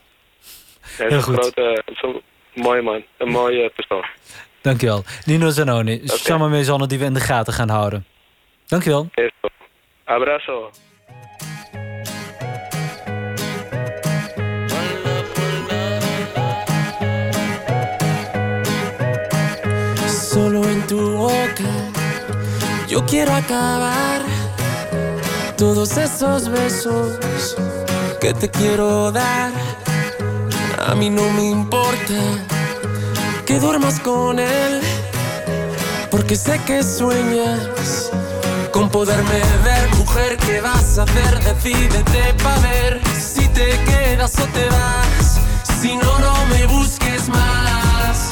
[0.98, 1.34] ja, Heel een goed.
[1.34, 2.20] grote, zo'n
[2.54, 4.04] mooie man, een mooie persoon.
[4.60, 5.04] Dankjewel.
[5.24, 6.16] Nino Zanoni, Oké.
[6.16, 8.06] Chamame Zanner die we in de gaten gaan houden.
[8.66, 9.08] Dankjewel.
[9.14, 9.48] Eso.
[10.04, 10.70] Abrazo.
[20.08, 21.64] Solo en tu boca
[22.88, 24.20] yo quiero acabar
[25.60, 27.18] todos esos besos
[28.18, 29.52] que te quiero dar.
[30.88, 32.14] A mí no me importa
[33.44, 34.80] que duermas con él,
[36.10, 38.10] porque sé que sueñas
[38.72, 39.94] con poderme ver.
[39.98, 41.44] Mujer, ¿qué vas a hacer?
[41.44, 45.40] Decídete pa' ver si te quedas o te vas.
[45.78, 48.30] Si no, no me busques más.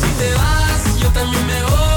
[0.00, 1.87] Si te vas, yo también me voy.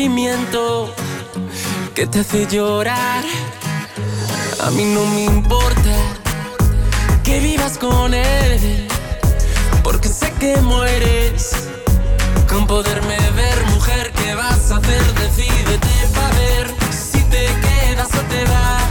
[0.00, 0.94] Sufrimiento
[1.94, 3.22] que te hace llorar.
[4.62, 5.94] A mí no me importa
[7.22, 8.88] que vivas con él,
[9.82, 11.50] porque sé que mueres
[12.48, 14.10] con poderme ver, mujer.
[14.12, 15.02] ¿Qué vas a hacer?
[15.16, 18.89] Decídete para ver si te quedas o te vas.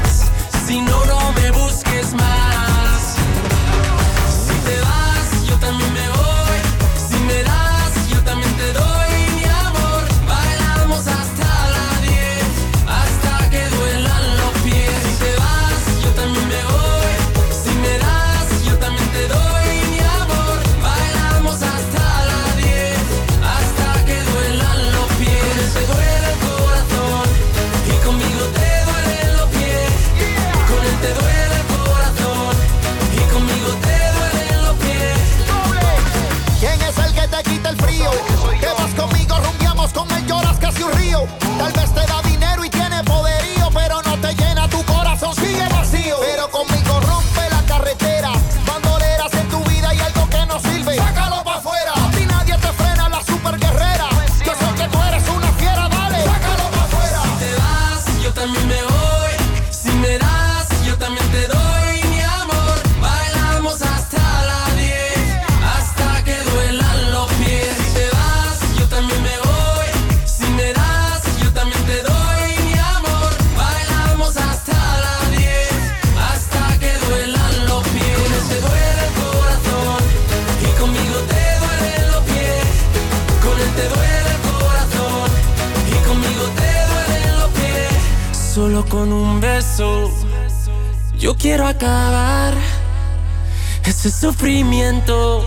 [94.39, 95.43] Sufrimiento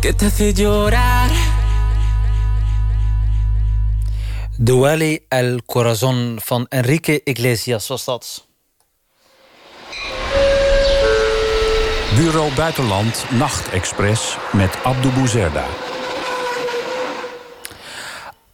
[0.00, 1.30] que te hace llorar.
[4.56, 8.46] Duele el Corazon van Enrique Iglesias was dat.
[12.16, 15.66] Bureau Buitenland Nachtexpress met Abdou Bouzerda.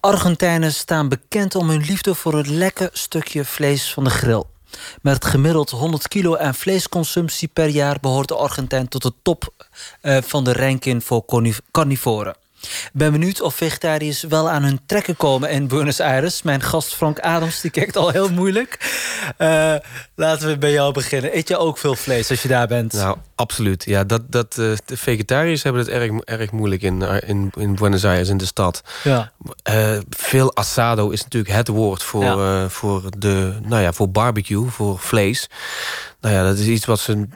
[0.01, 4.45] Argentijnen staan bekend om hun liefde voor het lekker stukje vlees van de grill.
[5.03, 9.53] Met gemiddeld 100 kilo aan vleesconsumptie per jaar behoort de Argentijn tot de top
[10.01, 12.37] eh, van de ranking voor carni- carnivoren.
[12.61, 16.43] Ik ben benieuwd of vegetariërs wel aan hun trekken komen in Buenos Aires.
[16.43, 18.77] Mijn gast Frank Adams die kijkt al heel moeilijk.
[19.37, 19.75] Eh,
[20.15, 21.37] laten we bij jou beginnen.
[21.37, 22.93] Eet je ook veel vlees als je daar bent?
[22.93, 23.85] Nou, absoluut.
[23.85, 27.75] Ja, dat, dat, eh, de vegetariërs hebben het erg, erg moeilijk in, eh, in, in
[27.75, 28.83] Buenos Aires, in de stad.
[29.05, 29.33] Ja.
[30.11, 32.69] Veel asado is natuurlijk het woord voor, Ja.
[32.69, 35.51] voor, de, nou ja, voor barbecue, voor vlees.
[36.21, 37.27] Nou ja, dat is iets wat ze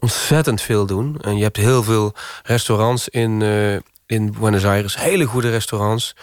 [0.00, 1.18] ontzettend veel doen.
[1.20, 3.42] En je hebt heel veel restaurants in,
[4.06, 6.14] in Buenos Aires, hele goede restaurants,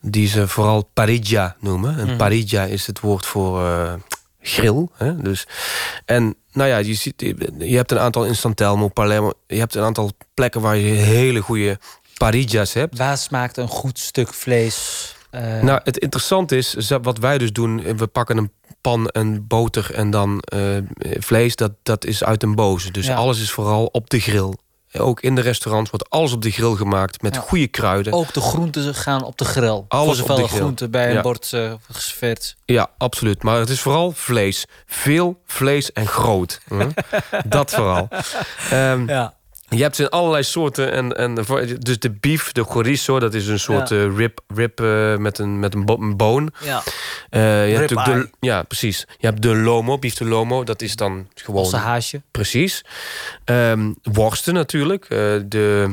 [0.00, 1.98] die ze vooral parrilla noemen.
[1.98, 3.92] En parrilla is het woord voor eh,
[4.40, 4.86] grill.
[4.94, 5.16] Hè?
[5.16, 5.46] Dus,
[6.04, 7.20] en nou ja, je, ziet,
[7.58, 11.40] je hebt een aantal in Santelmo, Palermo, je hebt een aantal plekken waar je hele
[11.40, 11.78] goede
[12.16, 12.98] parillas hebt.
[12.98, 15.14] Waar smaakt een goed stuk vlees?
[15.30, 17.96] eh, Nou, het interessante is, wat wij dus doen...
[17.96, 20.60] we pakken een pan en boter en dan eh,
[21.18, 22.90] vlees, dat, dat is uit een boze.
[22.90, 23.14] Dus Ja.
[23.14, 24.52] alles is vooral op de grill.
[24.98, 27.22] Ook in de restaurants wordt alles op de grill gemaakt...
[27.22, 27.40] met Ja.
[27.40, 28.12] goede kruiden.
[28.12, 29.84] Ook de groenten gaan op de grill.
[29.88, 30.46] Alles op de grill.
[30.46, 31.20] groenten bij een Ja.
[31.20, 31.52] bord
[31.90, 32.56] geserveerd.
[32.64, 33.42] Ja, absoluut.
[33.42, 34.66] Maar het is vooral vlees.
[34.86, 36.60] Veel vlees en groot.
[36.68, 36.90] Hm?
[37.48, 38.08] dat vooral.
[38.70, 39.34] Ehm, Ja.
[39.76, 40.92] Je hebt ze in allerlei soorten.
[40.92, 41.34] En, en,
[41.78, 43.96] dus de beef, de chorizo, dat is een soort Ja.
[43.96, 46.52] eh, rib, rib eh, met, een, met een, bo- een boon.
[46.64, 46.82] Ja.
[47.30, 49.06] Eh, je hebt de, ja, precies.
[49.18, 50.64] Je hebt de lomo, beef de lomo.
[50.64, 51.62] Dat is dan gewoon...
[51.62, 52.22] Ossehaasje.
[52.30, 52.84] Precies.
[53.44, 55.08] Ehm, worsten natuurlijk.
[55.48, 55.90] De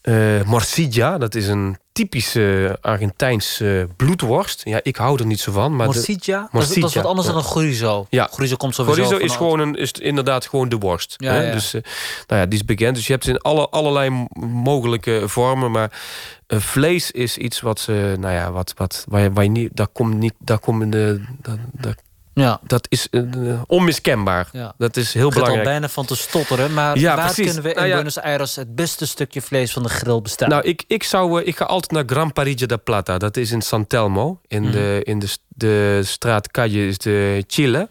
[0.00, 4.60] eh morcilla, dat is een typische Argentijnse bloedworst.
[4.64, 5.76] Ja, ik hou er niet zo van.
[5.76, 6.48] Maar de- Morcilla?
[6.52, 8.06] Dat, is, dat Morcilla, wat anders dan een chorizo.
[8.10, 8.28] Ja.
[8.32, 11.14] Chorizo komt sowieso Chorizo is gewoon een, is inderdaad gewoon de worst.
[11.16, 11.46] Ja, hè?
[11.46, 11.52] ja.
[11.52, 11.82] Dus, eh,
[12.26, 12.94] nou ja, die is bekend.
[12.96, 15.70] Dus je hebt ze in alle, allerlei mogelijke vormen.
[15.70, 16.00] Maar
[16.46, 19.70] eh, vlees is iets wat ze, nou ja, wat, wat, waar, je, waar je niet,
[19.72, 21.94] daar komt niet, daar komt de, dat, dat,
[22.34, 22.60] Ja.
[22.66, 23.22] dat is eh,
[23.66, 24.48] onmiskenbaar.
[24.52, 24.74] Ja.
[24.78, 25.64] Dat is heel Ik zit al belangrijk.
[25.78, 26.74] bijna van te stotteren.
[26.74, 27.44] Maar Ja, waar precies.
[27.44, 27.94] kunnen we in Nou ja.
[27.94, 30.52] Buenos Aires het beste stukje vlees van de grill bestellen?
[30.54, 33.18] Nou, ik, ik, zou, eh, ik ga altijd naar Gran Parilla da Plata.
[33.18, 34.40] Dat is in San Telmo.
[34.46, 34.72] In, Mhm.
[34.72, 37.88] de, in de, de straat Calle is de Chile.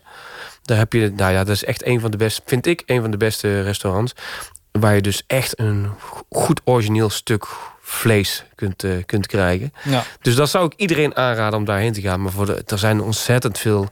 [0.64, 3.02] Daar heb je, nou ja, dat is echt een van de beste, vind ik, een
[3.02, 4.14] van de beste restaurants.
[4.72, 7.46] Waar je dus echt een go- goed origineel stuk
[7.82, 9.74] vlees kunt, eh, kunt krijgen.
[9.84, 10.04] Ja.
[10.22, 12.22] Dus dat zou ik iedereen aanraden om daarheen te gaan.
[12.22, 13.90] Maar voor de, er zijn ontzettend veel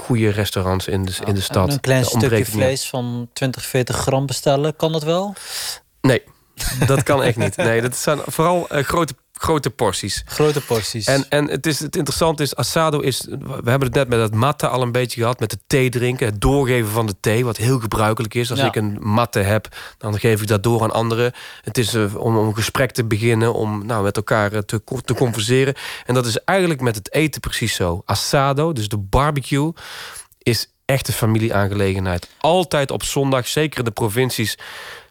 [0.00, 1.68] goede restaurants in de, in de stad.
[1.68, 5.34] En een klein stukje vlees van 20, 40 gram bestellen, kan dat wel?
[6.00, 6.22] Nee,
[6.86, 7.56] dat kan echt niet.
[7.56, 10.22] Nee, dat zijn vooral eh, grote, grote porties.
[10.26, 11.06] Grote porties.
[11.06, 13.26] En, en het, is, het interessante is, asado is...
[13.40, 15.40] We hebben het net met het matte al een beetje gehad.
[15.40, 16.26] Met de thee drinken.
[16.26, 17.44] Het doorgeven van de thee.
[17.44, 18.50] Wat heel gebruikelijk is.
[18.50, 18.66] Als Ja.
[18.66, 19.68] ik een matte heb,
[19.98, 21.32] dan geef ik dat door aan anderen.
[21.62, 23.54] Het is eh, om, om een gesprek te beginnen.
[23.54, 25.74] Om nou, met elkaar eh, te, te converseren.
[26.06, 28.02] En dat is eigenlijk met het eten precies zo.
[28.04, 29.72] Asado, dus de barbecue,
[30.38, 32.28] is echt een familieaangelegenheid.
[32.38, 34.58] Altijd op zondag, zeker in de provincies...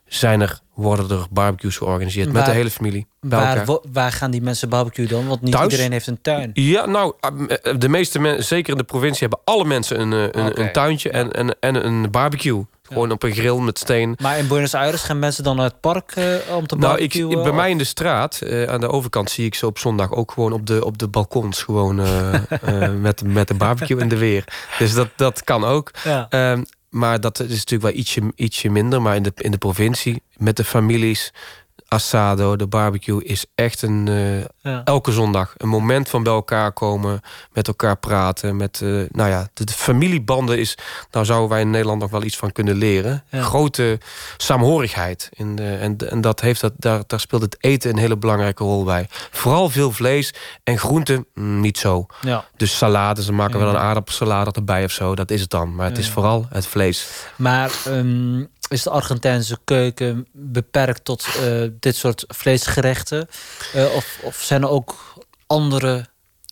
[0.10, 3.08] Zijn er, worden er barbecues georganiseerd met de hele familie.
[3.22, 3.66] Bij.
[3.66, 5.28] Waar, waar gaan die mensen barbecue dan?
[5.28, 5.72] Want niet Thuis?
[5.72, 6.52] iedereen heeft een tuin.
[6.54, 10.44] Ja, nou, eh, de meeste mensen, zeker in de provincie, hebben alle mensen een, eh,
[10.44, 12.66] een, een tuintje en, en, en een barbecue.
[12.84, 14.16] Gewoon op een grill met steen.
[14.22, 17.28] Maar in Buenos Aires gaan mensen dan naar het park eh, om te Nou, ik,
[17.28, 20.54] bij mij in de straat, aan de overkant, zie ik ze op zondag ook gewoon
[20.54, 21.64] op de, op de balkons.
[21.64, 21.96] Gewoon
[23.02, 24.44] met, met de barbecue in de weer.
[24.78, 25.92] Dus dat, dat kan ook.
[26.04, 26.28] Ja.
[26.30, 29.02] Ehm, maar dat is natuurlijk wel ietsje, ietsje minder.
[29.02, 31.34] Maar in de, in de provincie, met de families,
[31.90, 34.08] assado, de barbecue, is echt een.
[34.08, 34.82] eh, Ja.
[34.84, 37.22] Elke zondag een moment van bij elkaar komen,
[37.54, 38.56] met elkaar praten.
[38.56, 40.78] Met, eh, nou ja, de, de familiebanden is.
[41.12, 43.24] Nou zouden wij in Nederland nog wel iets van kunnen leren.
[43.30, 43.42] Ja.
[43.42, 44.00] Grote
[44.38, 45.30] saamhorigheid.
[45.34, 48.64] In de, en, en dat heeft dat, daar, daar speelt het eten een hele belangrijke
[48.64, 49.08] rol bij.
[49.32, 50.34] Vooral veel vlees
[50.64, 52.06] en groenten mm, niet zo.
[52.22, 52.46] Ja.
[52.58, 55.16] Dus salades, ze maken wel een aardappelsalade erbij of zo.
[55.16, 55.76] Dat is het dan.
[55.76, 57.08] Maar het is vooral het vlees.
[57.36, 63.28] Maar ehm, is de Argentijnse keuken beperkt tot eh, dit soort vleesgerechten?
[63.74, 65.14] Eh, of, of zijn er ook
[65.48, 66.06] andere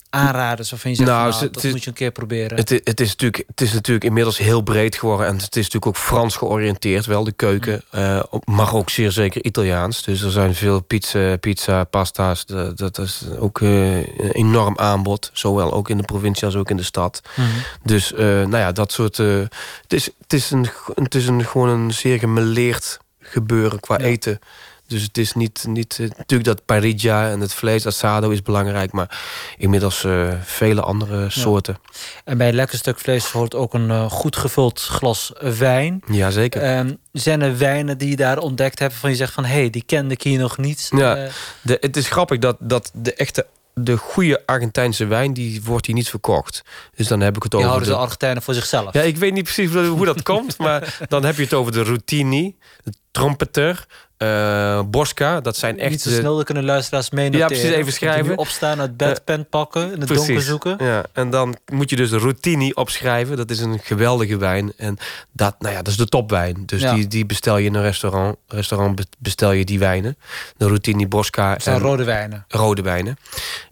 [0.09, 1.09] aanraders waarvan je zegt...
[1.09, 2.57] Nou, Nou, dat is- moet je een keer proberen?
[2.57, 5.27] Het, het, is natuurlijk, het is natuurlijk inmiddels heel breed geworden.
[5.27, 7.83] En het is natuurlijk ook Frans georiënteerd, wel de keuken.
[8.29, 10.03] op- maar ook zeer zeker Italiaans.
[10.03, 12.45] Dus er zijn veel pizza, pizza pasta's.
[12.45, 15.29] Dat, dat is ook eh, een enorm aanbod.
[15.33, 17.21] Zowel ook in de provincie als ook in de stad.
[17.35, 17.47] Mhm.
[17.83, 19.17] Dus eh, nou ja, dat soort...
[19.17, 19.49] het,
[19.93, 24.39] is, het, is een, het is een, gewoon een zeer gemeleerd gebeuren qua eten.
[24.87, 28.91] Dus het is niet, niet eh, natuurlijk dat parrilla en het vlees, asado is belangrijk,
[28.91, 29.19] maar
[29.57, 31.79] inmiddels eh, vele andere soorten.
[32.23, 36.01] En bij een lekker stuk vlees hoort ook een eh, goed gevuld glas wijn.
[36.11, 36.61] Ja, zeker.
[36.61, 38.93] Ehm, zijn er wijnen die je daar ontdekt hebt...
[38.93, 40.89] van je zegt van, hé, hey, die kende ik hier nog niet?
[40.95, 41.27] Ja,
[41.61, 45.95] de, het is grappig dat, dat de echte, de goede Argentijnse wijn, die wordt hier
[45.95, 46.63] niet verkocht.
[46.95, 47.95] Dus dan heb ik het die over houden de...
[47.95, 48.93] de Argentijnen voor zichzelf.
[48.93, 51.71] Ja, ik weet niet precies hoe hoe dat komt, maar dan heb je het over
[51.71, 53.85] de Routini, de Trompeter,
[54.17, 55.41] eh Bosca.
[55.41, 55.91] Dat zijn echt...
[55.91, 57.39] Niet zo snel, kunnen luisteraars meenoteren.
[57.49, 58.37] Ja, precies, even schrijven.
[58.37, 60.25] opstaan, uit bed, Eh, pen pakken, in het Precies.
[60.25, 60.75] donker zoeken.
[60.79, 63.37] Ja, en dan moet je dus de Routini opschrijven.
[63.37, 64.73] Dat is een geweldige wijn.
[64.77, 64.97] En
[65.31, 66.63] dat, nou ja, dat is de topwijn.
[66.65, 66.93] Dus Ja.
[66.93, 68.35] die, die bestel je in een restaurant.
[68.47, 70.17] Restaurant be- bestel je die wijnen.
[70.57, 71.51] De Routini Bosca.
[71.51, 72.45] Het zijn en- rode wijnen.
[72.47, 73.17] rode wijnen.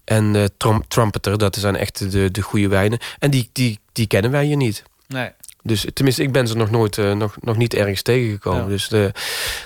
[0.03, 2.99] En Trom- Trumpeter, dat zijn echt de, de goede wijnen.
[3.19, 4.83] En die, die, die kennen wij hier niet.
[5.07, 5.29] Nee.
[5.65, 8.63] Dus tenminste, ik ben ze nog nooit, eh, nog, nog niet ergens tegengekomen.
[8.63, 8.67] Ja.
[8.67, 9.13] Dus nou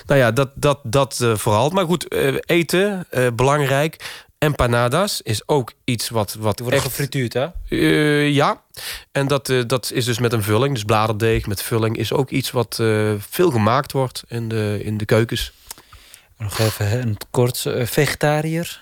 [0.06, 1.70] ja, dat, dat, dat eh, vooral.
[1.70, 3.96] Maar goed, eh, eten, belangrijk.
[4.38, 6.94] Empanadas is ook iets wat, wat Die worden echt...
[6.94, 7.48] gefrituurd, hè?
[8.24, 8.62] Ja,
[9.12, 10.74] en dat, dat is dus met een vulling.
[10.74, 12.74] Dus bladerdeeg met vulling is ook iets wat
[13.18, 15.52] veel gemaakt wordt in de, in de keukens.
[16.38, 17.66] Nog even een kort.
[17.76, 18.80] vegetariër.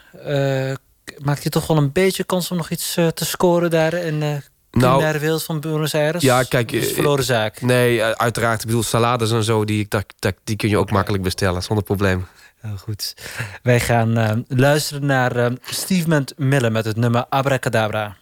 [1.18, 4.42] Maakt je toch wel een beetje kans om nog iets te scoren daar in
[4.78, 6.22] de culinaire wereld van Buenos Aires?
[6.22, 7.60] Nou, Ja, kijk, is eh, verloren zaak.
[7.60, 8.60] Nee, uiteraard.
[8.60, 9.86] Ik bedoel, salades en zo, die,
[10.18, 12.26] dat, die kun je ook makkelijk bestellen, zonder probleem.
[12.76, 13.14] Goed.
[13.62, 18.16] Wij gaan eh, luisteren naar eh, Steve Miller met het nummer Abracadabra.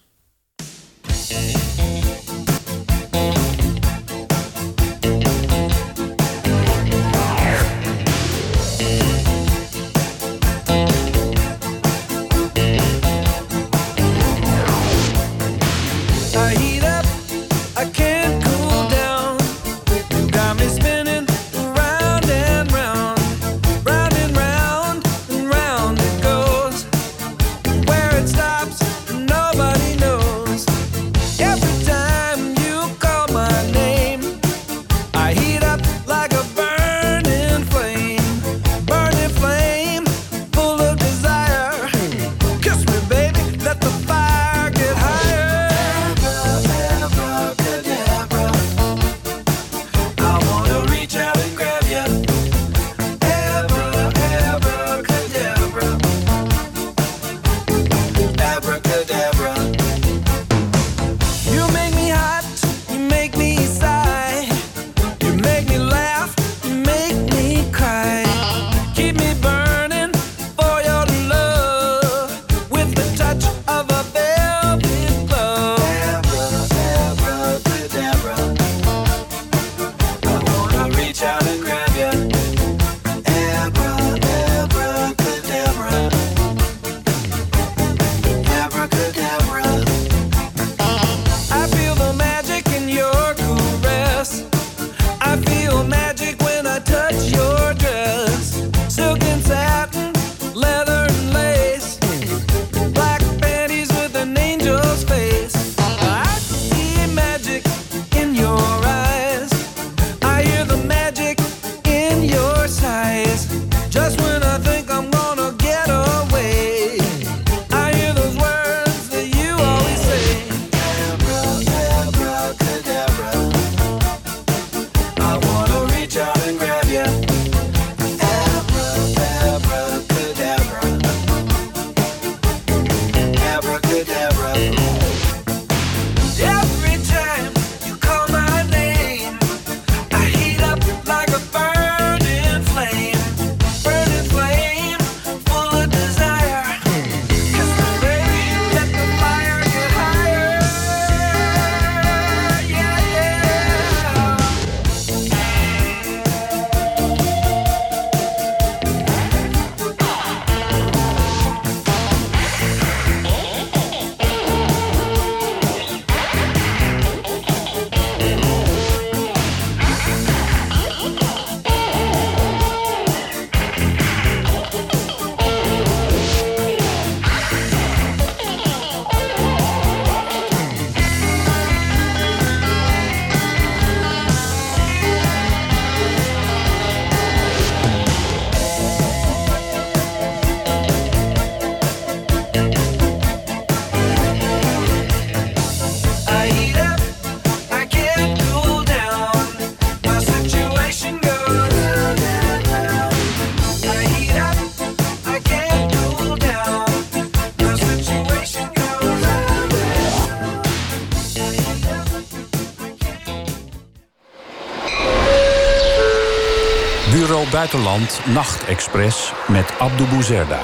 [217.57, 220.61] Buitenland Nachtexpress met Abdou Bouzerda.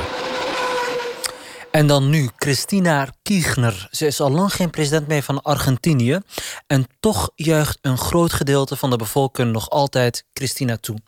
[1.70, 3.88] En dan nu Christina Kirchner.
[3.90, 6.20] Ze is al lang geen president meer van Argentinië.
[6.66, 10.98] En toch juicht een groot gedeelte van de bevolking nog altijd Christina toe.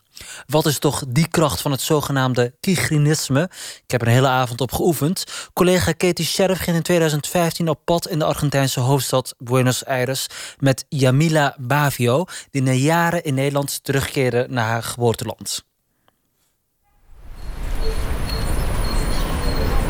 [0.45, 3.49] Wat is toch die kracht van het zogenaamde Kirchnerisme?
[3.83, 5.23] Ik heb er een hele avond op geoefend.
[5.53, 10.27] Collega Katie Sheriff ging in 2015 op pad in de Argentijnse hoofdstad Buenos Aires
[10.59, 15.63] met Yamila Bavio, die na jaren in Nederland terugkeerde naar haar geboorteland.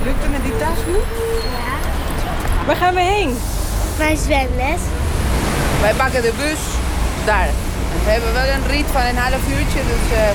[0.03, 0.95] Lukt het met die tas nu?
[2.65, 3.37] Waar gaan we heen?
[3.97, 4.81] Mijn zwemles.
[5.81, 6.59] Wij pakken de bus
[7.25, 7.49] daar.
[8.03, 10.17] We hebben wel een rit van een half uurtje, dus...
[10.17, 10.29] eh,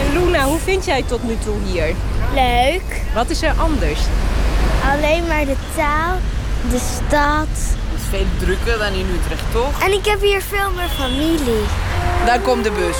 [0.00, 1.94] En Luna, hoe vind jij het tot nu toe hier?
[2.34, 3.00] Leuk.
[3.14, 4.00] Wat is er anders?
[4.92, 6.14] Alleen maar de taal,
[6.70, 7.46] de stad.
[7.92, 9.82] Het is veel drukker dan in Utrecht, toch?
[9.84, 11.64] En ik heb hier veel meer familie.
[12.24, 12.96] Daar komt de bus.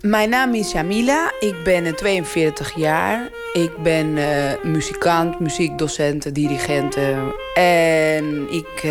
[0.00, 3.28] Mijn naam is Jamila, ik ben eh, 42 jaar.
[3.52, 6.96] Ik ben eh, muzikant, muziekdocent, dirigent.
[6.96, 8.90] eh, en ik eh,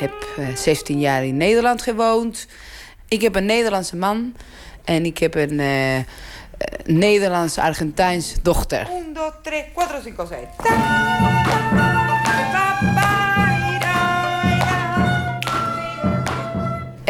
[0.00, 2.46] heb eh, 16 jaar in Nederland gewoond.
[3.08, 4.34] Ik heb een Nederlandse man
[4.84, 6.04] en ik heb een eh, eh,
[6.84, 8.88] Nederlands-Argentijns dochter.
[8.90, 11.89] 1, 2, 3, 4, 5, 6.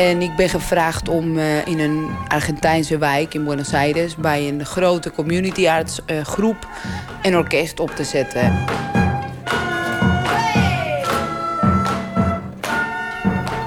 [0.01, 4.17] En ik ben gevraagd om eh, in een Argentijnse wijk in Buenos Aires...
[4.17, 6.69] bij een grote community arts eh, groep
[7.23, 8.65] een orkest op te zetten.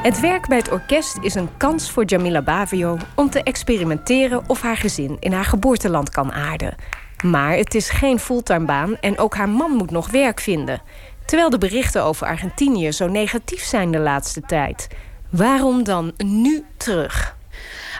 [0.04, 4.62] Het werk bij het orkest is een kans voor Jamila Bavio om te experimenteren of
[4.62, 6.76] haar gezin in haar geboorteland kan aarden.
[7.24, 10.82] Maar het is geen fulltime baan en ook haar man moet nog werk vinden.
[11.26, 14.88] Terwijl de berichten over Argentinië zo negatief zijn de laatste tijd.
[15.34, 17.36] Waarom dan nu terug?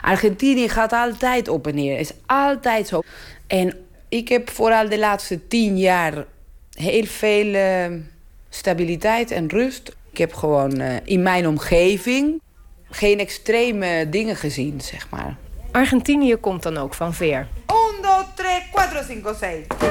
[0.00, 1.98] Argentinië gaat altijd op en neer.
[1.98, 3.00] Is altijd zo.
[3.46, 3.74] En
[4.08, 6.24] ik heb vooral de laatste tien jaar
[6.72, 7.92] heel veel eh,
[8.48, 9.96] stabiliteit en rust.
[10.10, 12.40] Ik heb gewoon eh, in mijn omgeving
[12.90, 15.36] geen extreme dingen gezien, zeg maar.
[15.70, 17.48] Argentinië komt dan ook van ver.
[17.66, 17.94] 1,
[18.34, 18.44] 2,
[19.04, 19.88] 3, 4, 5, 6.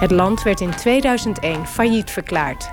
[0.00, 2.70] Het land werd in 2001 failliet verklaard.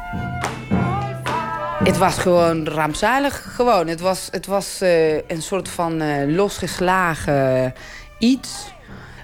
[1.84, 3.53] Het was gewoon rampzalig.
[3.55, 3.88] Gewoon.
[3.88, 7.73] Het was, het was eh, een soort van eh, losgeslagen
[8.17, 8.73] iets.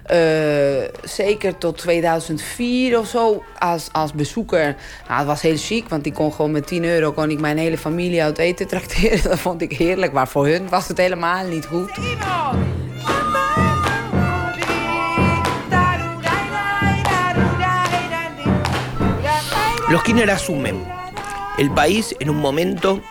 [0.04, 0.18] Eh,
[1.04, 4.76] zeker tot 2004 of zo als, als bezoeker.
[5.08, 7.58] Nou, het was heel chic, want ik kon gewoon met 10 euro kon ik mijn
[7.58, 9.24] hele familie uit eten trakteren.
[9.30, 11.98] Dat vond ik heerlijk, maar voor hun was het helemaal niet goed.
[19.90, 20.97] Los Kirchner asumen
[21.58, 23.02] el país en un momento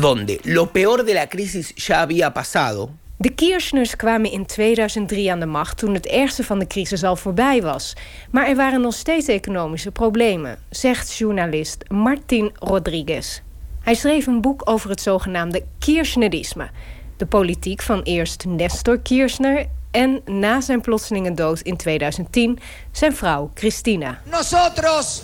[0.00, 2.90] donde lo peor de la crisis ya había pasado.
[3.16, 7.16] De Kirchners kwamen in 2003 aan de macht toen het ergste van de crisis al
[7.16, 7.96] voorbij was.
[8.30, 13.40] Maar er waren nog steeds economische problemen, zegt journalist Martin Rodriguez.
[13.80, 16.70] Hij schreef een boek over het zogenaamde Kirchnerisme.
[17.16, 22.58] De politiek van eerst Nestor Kirchner en na zijn plotselinge dood in 2010
[22.90, 24.20] zijn vrouw Cristina.
[24.30, 25.22] Nosotros,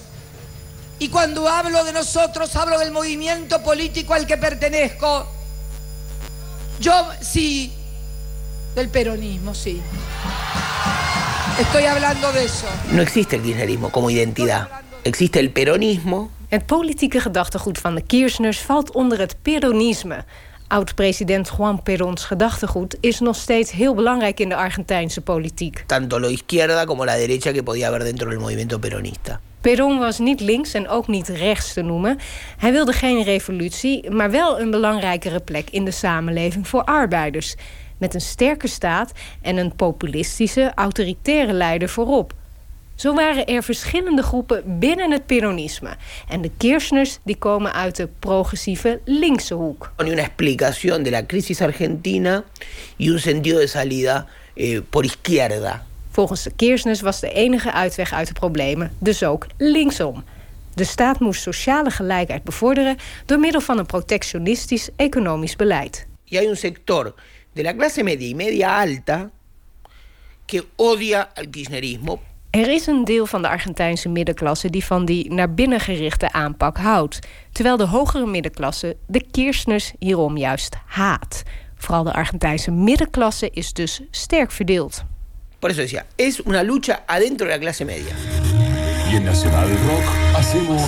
[0.98, 5.26] y cuando hablo de nosotros, hablo del movimiento político al que pertenezco.
[6.80, 7.72] Yo sí,
[8.74, 9.80] del peronismo, sí.
[11.58, 12.66] Estoy hablando de eso.
[12.92, 14.68] No existe el kirchnerismo como identidad.
[15.04, 16.30] Existe el peronismo.
[16.48, 20.24] Het politieke gedachtegoed van de Kirchners valt onder het peronisme.
[20.68, 25.84] Oud-president Juan Perons gedachtegoed is nog steeds heel belangrijk in de Argentijnse politiek.
[25.86, 29.40] Tanto lo izquierda como la derecha que podía haber dentro del movimiento peronista.
[29.66, 32.18] Perón was niet links en ook niet rechts te noemen.
[32.56, 37.54] Hij wilde geen revolutie, maar wel een belangrijkere plek in de samenleving voor arbeiders.
[37.98, 39.12] Met een sterke staat
[39.42, 42.32] en een populistische, autoritaire leider voorop.
[42.94, 45.96] Zo waren er verschillende groepen binnen het peronisme.
[46.28, 49.92] En de Kirchners die komen uit de progressieve linkse hoek.
[50.00, 52.44] Una explicación de la crisis argentina
[52.96, 55.86] y un sentido de salida eh, por izquierda.
[56.16, 60.24] Volgens de Kirchners was de enige uitweg uit de problemen dus ook linksom.
[60.74, 62.96] De staat moest sociale gelijkheid bevorderen
[63.26, 66.06] door middel van een protectionistisch economisch beleid.
[66.24, 67.14] Y hay un sector
[67.52, 69.30] de la clase media y media alta
[70.44, 75.32] que odia al kirchnerismo Er is een deel van de Argentijnse middenklasse die van die
[75.32, 77.18] naar binnen gerichte aanpak houdt.
[77.52, 81.42] Terwijl de hogere middenklasse de Kirchners hierom juist haat.
[81.74, 85.04] Vooral de Argentijnse middenklasse is dus sterk verdeeld.
[85.58, 88.14] Por eso decía, es una lucha adentro de la clase media.
[89.10, 90.82] Y en Nacional Rock hacemos...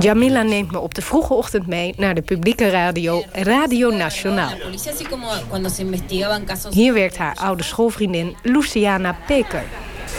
[0.00, 4.58] Jamila neemt me op de vroege ochtend mee naar de publieke radio Radio Nacional.
[4.58, 6.74] policía, así como cuando se investigaban casos.
[6.74, 9.64] Hier werkt haar oude schoolvriendin Luciana Peker.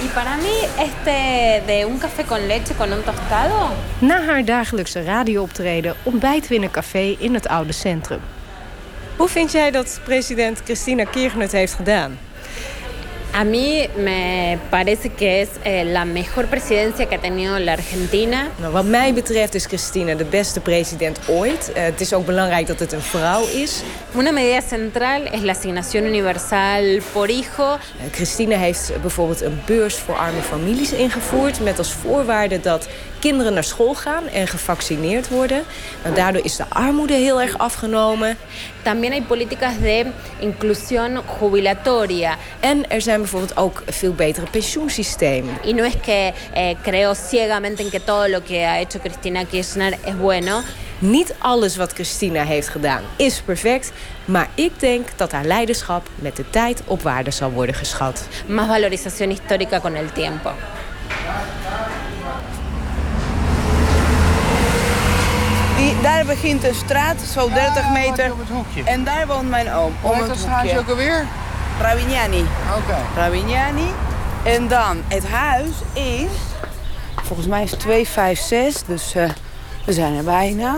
[0.04, 3.70] Y para mí, este de un café con leche con un tostado.
[4.00, 8.20] Na haar dagelijkse radiooptreden ontbijten we in een café in het oude centrum.
[9.20, 12.18] Hoe vind jij dat president Christina Kirchner het heeft gedaan?
[13.36, 18.48] A mí me parece que es eh, la mejor presidencia que ha tenido la Argentina.
[18.60, 21.72] Nou, wat mij betreft is Christina de beste president ooit.
[21.74, 23.82] Eh, het is ook belangrijk dat het een vrouw is.
[24.16, 27.72] Una medida central es la asignación universal por hijo.
[27.72, 31.60] Eh, Christina heeft bijvoorbeeld een beurs voor arme families ingevoerd...
[31.60, 32.88] met als voorwaarde dat
[33.20, 35.64] kinderen naar school gaan en gevaccineerd worden.
[36.04, 38.38] Nou, daardoor is de armoede heel erg afgenomen.
[38.82, 40.06] También hay políticas de
[40.40, 42.38] inclusión jubilatoria.
[42.60, 45.58] En er zijn bijvoorbeeld ook veel betere pensioensystemen.
[45.64, 49.44] Y no es que eh, creo ciegamente en que todo lo que ha hecho Cristina
[49.46, 50.62] Kirchner es bueno.
[51.00, 53.92] Niet alles wat Christina heeft gedaan is perfect,
[54.26, 58.28] maar ik denk dat haar leiderschap met de tijd op waarde zal worden geschat.
[58.48, 60.52] Más valorización histórica con el tiempo.
[65.80, 68.32] Die, daar begint een straat, zo 30 meter.
[68.86, 69.94] En daar woont mijn oom.
[70.02, 71.26] Hoe heet het dat straatje ook alweer?
[71.82, 72.46] Ravignani.
[72.78, 72.98] Oké.
[73.16, 73.88] Ravignani.
[74.44, 76.32] En dan, het huis is...
[77.24, 79.30] Volgens mij is het 256, dus eh,
[79.86, 80.76] we zijn er bijna.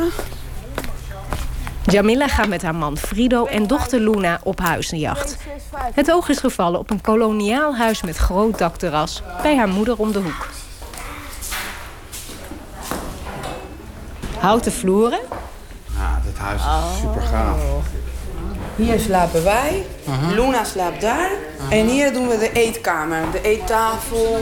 [1.85, 5.37] Jamila gaat met haar man Frido en dochter Luna op huizenjacht.
[5.93, 10.11] Het oog is gevallen op een koloniaal huis met groot dakterras bij haar moeder om
[10.11, 10.47] de hoek.
[14.41, 15.19] Houten vloeren,
[15.97, 17.61] Ja, dit huis is super gaaf.
[18.75, 19.83] Hier slapen wij.
[20.03, 20.33] Mhm.
[20.33, 21.29] Luna slaapt daar.
[21.69, 23.31] En hier doen we de eetkamer.
[23.31, 24.39] De eettafel.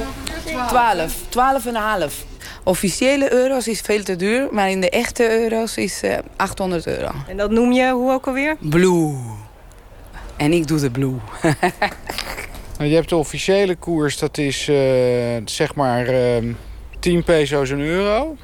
[0.68, 1.14] 12.
[1.30, 2.24] 12 en een half.
[2.64, 4.48] Officiële euro's is veel te duur.
[4.52, 7.12] Maar in de echte euro's is eh 800 euro.
[7.28, 8.56] En dat noem je hoe ook alweer?
[8.60, 9.16] Blue.
[10.38, 11.16] En ik doe de blue.
[12.80, 14.76] Je hebt de officiële koers, dat is eh,
[15.46, 16.52] zeg maar ehm
[17.00, 18.36] 10 peso's een euro.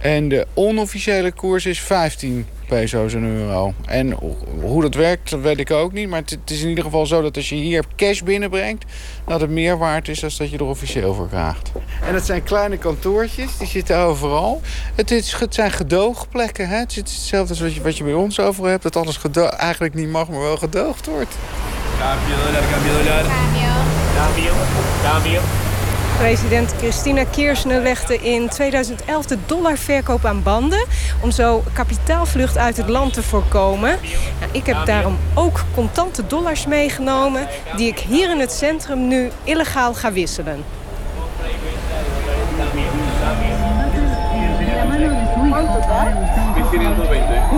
[0.00, 3.74] En de onofficiële koers is 15 peso's een euro.
[3.86, 6.08] En ho- hoe dat werkt, dat weet ik ook niet.
[6.08, 8.84] Maar het, is in ieder geval zo dat als je hier cash binnenbrengt...
[9.26, 11.72] dat het meer waard is dan dat je er officieel voor krijgt.
[12.06, 14.60] En het zijn kleine kantoortjes, die zitten overal.
[14.94, 16.68] Het, is, het zijn gedoogplekken.
[16.68, 16.76] Hè?
[16.76, 18.82] Het is hetzelfde als wat je, wat je bij ons overal hebt.
[18.82, 19.18] Dat alles
[19.56, 21.34] eigenlijk niet mag, maar wel gedoogd wordt.
[21.98, 23.24] Cambio dólar, cambio dólar.
[24.16, 24.52] Cambio.
[25.02, 25.40] Cambio.
[26.20, 30.86] President Christina Kirchner legde in 2011 de dollarverkoop aan banden...
[31.22, 33.98] om zo kapitaalvlucht uit het land te voorkomen.
[34.40, 37.48] Nou, ik heb daarom ook contante dollars meegenomen...
[37.76, 40.64] die ik hier in het centrum nu illegaal ga wisselen.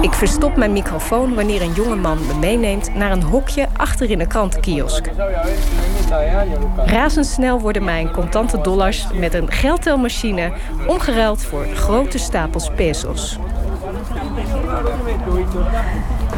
[0.00, 2.94] Ik verstop mijn microfoon wanneer een jonge man me meeneemt...
[2.94, 5.06] naar een hokje achter in een krantenkiosk.
[6.76, 10.52] Razendsnel worden mijn contante dollars met een geldtelmachine
[10.86, 13.38] omgeruild voor grote stapels pesos.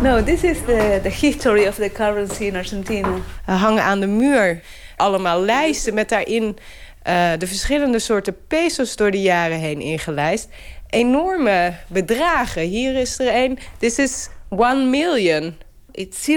[0.02, 3.08] No, this is the, the history of the currency in Argentina.
[3.46, 4.60] Er hangen aan de muur
[4.96, 6.56] allemaal lijsten met daarin
[7.02, 10.48] eh, de verschillende soorten pesos door de jaren heen ingelijst.
[10.94, 12.62] Enorme bedragen.
[12.62, 13.58] Hier is er een.
[13.78, 15.54] This is 1 million.
[15.92, 16.34] It's 0.0001.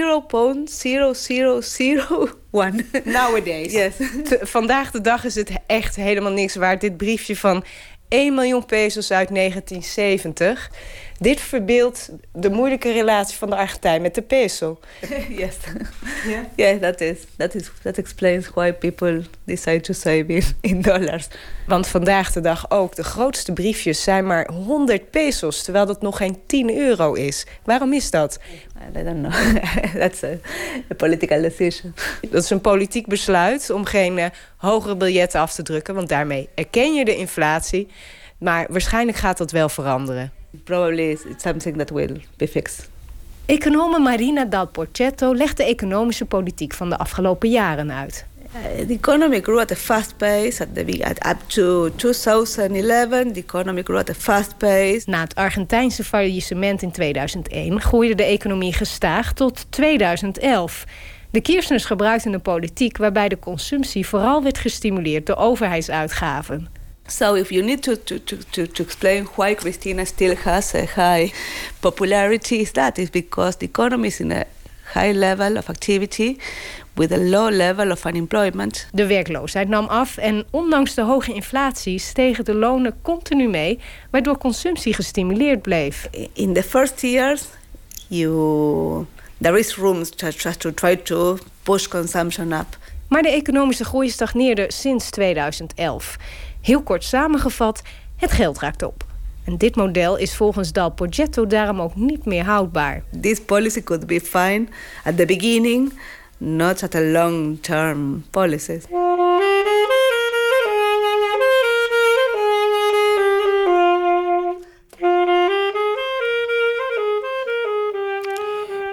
[3.04, 3.72] Nowadays.
[3.72, 3.94] Yes.
[4.40, 6.80] Vandaag de dag is het echt helemaal niks waard.
[6.80, 7.64] Dit briefje van
[8.08, 10.70] 1 miljoen pesos uit 1970.
[11.18, 14.78] Dit verbeeldt de moeilijke relatie van de Argentijn met de peso.
[15.28, 15.56] yes.
[16.56, 17.18] Yeah, that is.
[17.36, 17.70] That is.
[17.82, 21.28] That explains why people decide to save in, in dollars.
[21.66, 25.62] Want vandaag de dag ook, de grootste briefjes zijn maar 100 pesos...
[25.62, 27.46] terwijl dat nog geen 10 euro is.
[27.64, 28.38] Waarom is dat?
[28.96, 29.32] I don't know.
[30.00, 30.38] That's a,
[30.90, 31.94] a political decision.
[32.30, 34.26] Dat is een politiek besluit om geen eh,
[34.56, 35.94] hogere biljetten af te drukken...
[35.94, 37.88] want daarmee erken je de inflatie.
[38.38, 40.32] Maar waarschijnlijk gaat dat wel veranderen.
[40.64, 42.88] Probably it's something that will be fixed.
[43.46, 48.26] Econome Marina Dal Porcetto legt de economische politiek van de afgelopen jaren uit.
[48.58, 53.32] Uh, the economy grew at a fast pace at the big, at up to 2011.
[53.32, 55.02] The economy grew at a fast pace.
[55.06, 60.84] Na het Argentijnse faillissement in 2001 groeide de economie gestaag tot 2011.
[61.30, 66.68] De Kirchners gebruikten een politiek waarbij de consumptie vooral werd gestimuleerd door overheidsuitgaven.
[67.06, 70.84] So if you need to, to, to, to, to explain why Christina still has a
[70.94, 71.32] high
[71.80, 74.44] popularity, is that is because the economy is in a
[74.92, 76.36] high level of activity.
[76.98, 78.88] With a low level of unemployment.
[78.92, 83.78] De werkloosheid nam af en ondanks de hoge inflatie stegen de lonen continu mee,
[84.10, 86.08] waardoor consumptie gestimuleerd bleef.
[86.32, 87.44] In the first years,
[88.06, 89.06] you
[89.40, 92.78] there is room to, to, try to push consumption up.
[93.08, 96.16] Maar de economische groei stagneerde sinds 2011.
[96.60, 97.82] Heel kort samengevat,
[98.16, 99.06] het geld raakt op.
[99.44, 103.02] En dit model is volgens Dal Progetto daarom ook niet meer houdbaar.
[103.20, 104.66] This policy could be fine
[105.04, 105.92] at the beginning,
[106.38, 108.80] not at a long-term policy.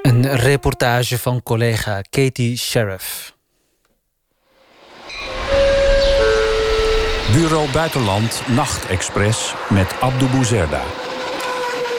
[0.01, 3.33] Een reportage van collega Katie Sheriff.
[7.31, 10.81] Bureau Buitenland Nachtexpress met Abdou Bouzerda.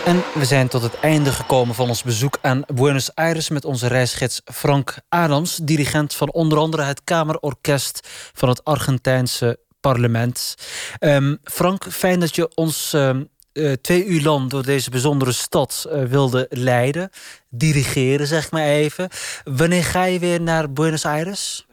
[0.06, 3.86] En we zijn tot het einde gekomen van ons bezoek aan Buenos Aires met onze
[3.86, 10.54] reisgids Frank Adams, dirigent van onder andere het Kamerorkest van het Argentijnse parlement.
[10.98, 15.86] Ehm, Frank, fijn dat je ons ehm, eh, twee uur lang door deze bijzondere stad
[15.90, 17.10] eh, wilde leiden,
[17.48, 19.08] dirigeren, zeg maar even.
[19.44, 21.66] Wanneer ga je weer naar Buenos Aires?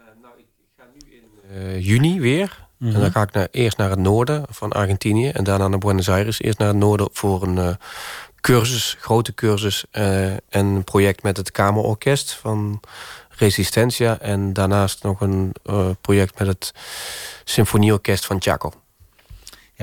[1.49, 2.62] Eh, juni weer.
[2.83, 2.95] Mhm.
[2.95, 6.09] En dan ga ik naar, eerst naar het noorden van Argentinië en daarna naar Buenos
[6.09, 6.41] Aires.
[6.41, 7.75] Eerst naar het noorden voor een eh,
[8.41, 12.79] cursus, grote cursus eh, en een project met het Kamerorkest van
[13.29, 14.19] Resistencia.
[14.19, 16.73] En daarnaast nog een eh, project met het
[17.43, 18.71] Symfonieorkest van Chaco.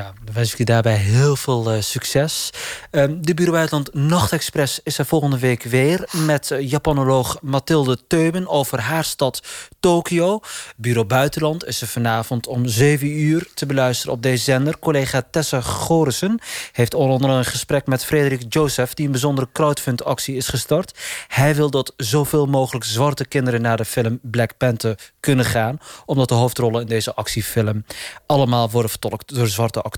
[0.00, 2.50] Ja, dan wens ik je daarbij heel veel eh, succes.
[2.90, 6.08] Ehm, de Bureau Buitenland Nachtexpress is er volgende week weer...
[6.12, 9.42] met eh, Japanoloog Mathilde Teuben over haar stad
[9.80, 10.40] Tokio.
[10.76, 14.78] Bureau Buitenland is er vanavond om 7 uur te beluisteren op deze zender.
[14.78, 16.38] Collega Tessa Gorissen
[16.72, 18.94] heeft onder een gesprek met Frederik Joseph...
[18.94, 20.98] die een bijzondere crowdfund-actie is gestart.
[21.28, 25.78] Hij wil dat zoveel mogelijk zwarte kinderen naar de film Black Panther kunnen gaan...
[26.04, 27.84] omdat de hoofdrollen in deze actiefilm
[28.26, 29.89] allemaal worden vertolkt door zwarte acteurs.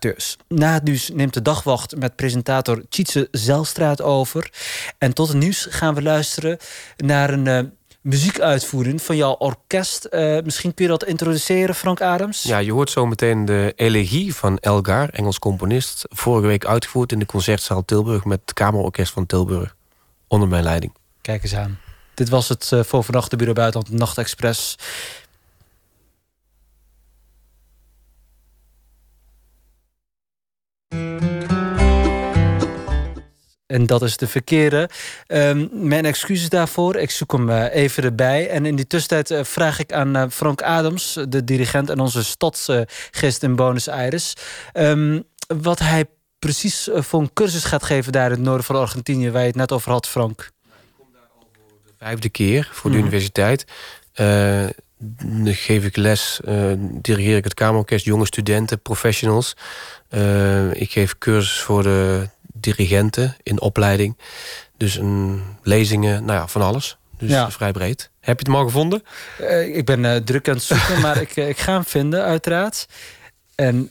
[0.48, 4.50] Na het nieuws neemt de dagwacht met presentator Tjitse Zelstraat over.
[4.98, 6.58] En tot het nieuws gaan we luisteren
[6.96, 7.60] naar een eh,
[8.00, 10.04] muziekuitvoering van jouw orkest.
[10.04, 12.42] Eh, misschien kun je dat introduceren, Frank Adams?
[12.42, 16.04] Ja, je hoort zo meteen de elegie van Elgar, Engels componist.
[16.08, 19.76] Vorige week uitgevoerd in de Concertzaal Tilburg met het Kamerorkest van Tilburg.
[20.28, 20.92] Onder mijn leiding.
[21.20, 21.78] Kijk eens aan.
[22.14, 24.78] Dit was het eh, voor vannacht de Bureau Buitenland Nachtexpress.
[33.72, 34.88] En dat is de verkeerde.
[35.26, 36.96] Ehm, mijn excuses daarvoor.
[36.96, 38.48] Ik zoek hem eh, even erbij.
[38.48, 42.24] En in die tussentijd eh, vraag ik aan eh, Frank Adams, de dirigent en onze
[42.24, 44.34] stadsgist in Buenos Aires,
[44.72, 45.20] ehm,
[45.62, 46.04] wat hij
[46.38, 49.56] precies voor een cursus gaat geven daar in het noorden van Argentinië, waar je het
[49.56, 50.50] net over had, Frank.
[51.98, 53.06] Vijfde keer voor de Mhm.
[53.06, 53.64] universiteit.
[55.24, 56.40] Dan geef ik les,
[56.82, 59.56] dirigeer ik het Kamerorkest, jonge studenten, professionals.
[60.72, 62.28] Ik geef cursus voor de
[62.62, 64.16] dirigenten in opleiding.
[64.76, 66.96] Dus een, lezingen, nou ja, van alles.
[67.18, 67.50] Dus Ja.
[67.50, 68.10] vrij breed.
[68.20, 69.02] Heb je het al gevonden?
[69.38, 72.22] Eh, ik ben eh, druk aan het zoeken, maar ik, eh, ik ga hem vinden,
[72.24, 72.86] uiteraard.
[73.54, 73.88] En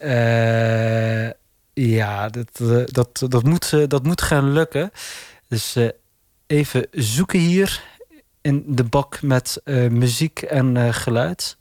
[1.74, 2.60] ja, dat,
[2.92, 4.92] dat, dat, moet, dat moet gaan lukken.
[5.48, 5.76] Dus
[6.48, 7.84] even zoeken hier
[8.42, 11.58] in de bak met muziek en geluid.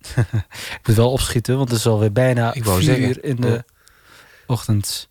[0.80, 3.08] ik moet wel opschieten, want het is alweer bijna Ik wou vier zeggen.
[3.08, 3.64] uur in de
[4.46, 5.08] ochtend.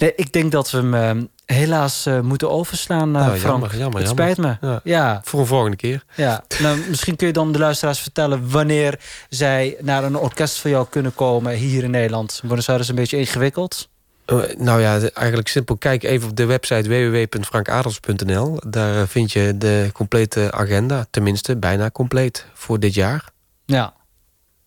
[0.00, 3.42] Nee, ik denk dat we hem eh, helaas eh, moeten overslaan, Nou, Frank.
[3.42, 4.34] jammer, jammer, het jammer.
[4.34, 4.68] spijt me.
[4.68, 4.80] Ja.
[4.84, 5.20] ja.
[5.24, 6.04] Voor een volgende keer.
[6.14, 10.70] Ja, nou, misschien kun je dan de luisteraars vertellen wanneer zij naar een orkest van
[10.70, 12.40] jou kunnen komen hier in Nederland.
[12.44, 13.88] Buenos Aires is een beetje ingewikkeld.
[14.24, 15.76] Eh, nou ja, eigenlijk simpel.
[15.76, 18.60] Kijk even op de website www.frankadels.nl.
[18.66, 21.06] Daar eh, vind je de complete agenda.
[21.10, 23.24] Tenminste, bijna compleet voor dit jaar.
[23.66, 23.94] Ja,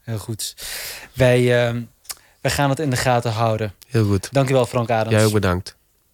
[0.02, 0.54] heel goed.
[1.14, 1.42] Wij,
[2.44, 3.74] wij gaan het in de gaten houden.
[3.88, 4.30] Heel goed.
[4.32, 5.16] Dankjewel Frank Adams.
[5.16, 5.78] Jij ook bedankt.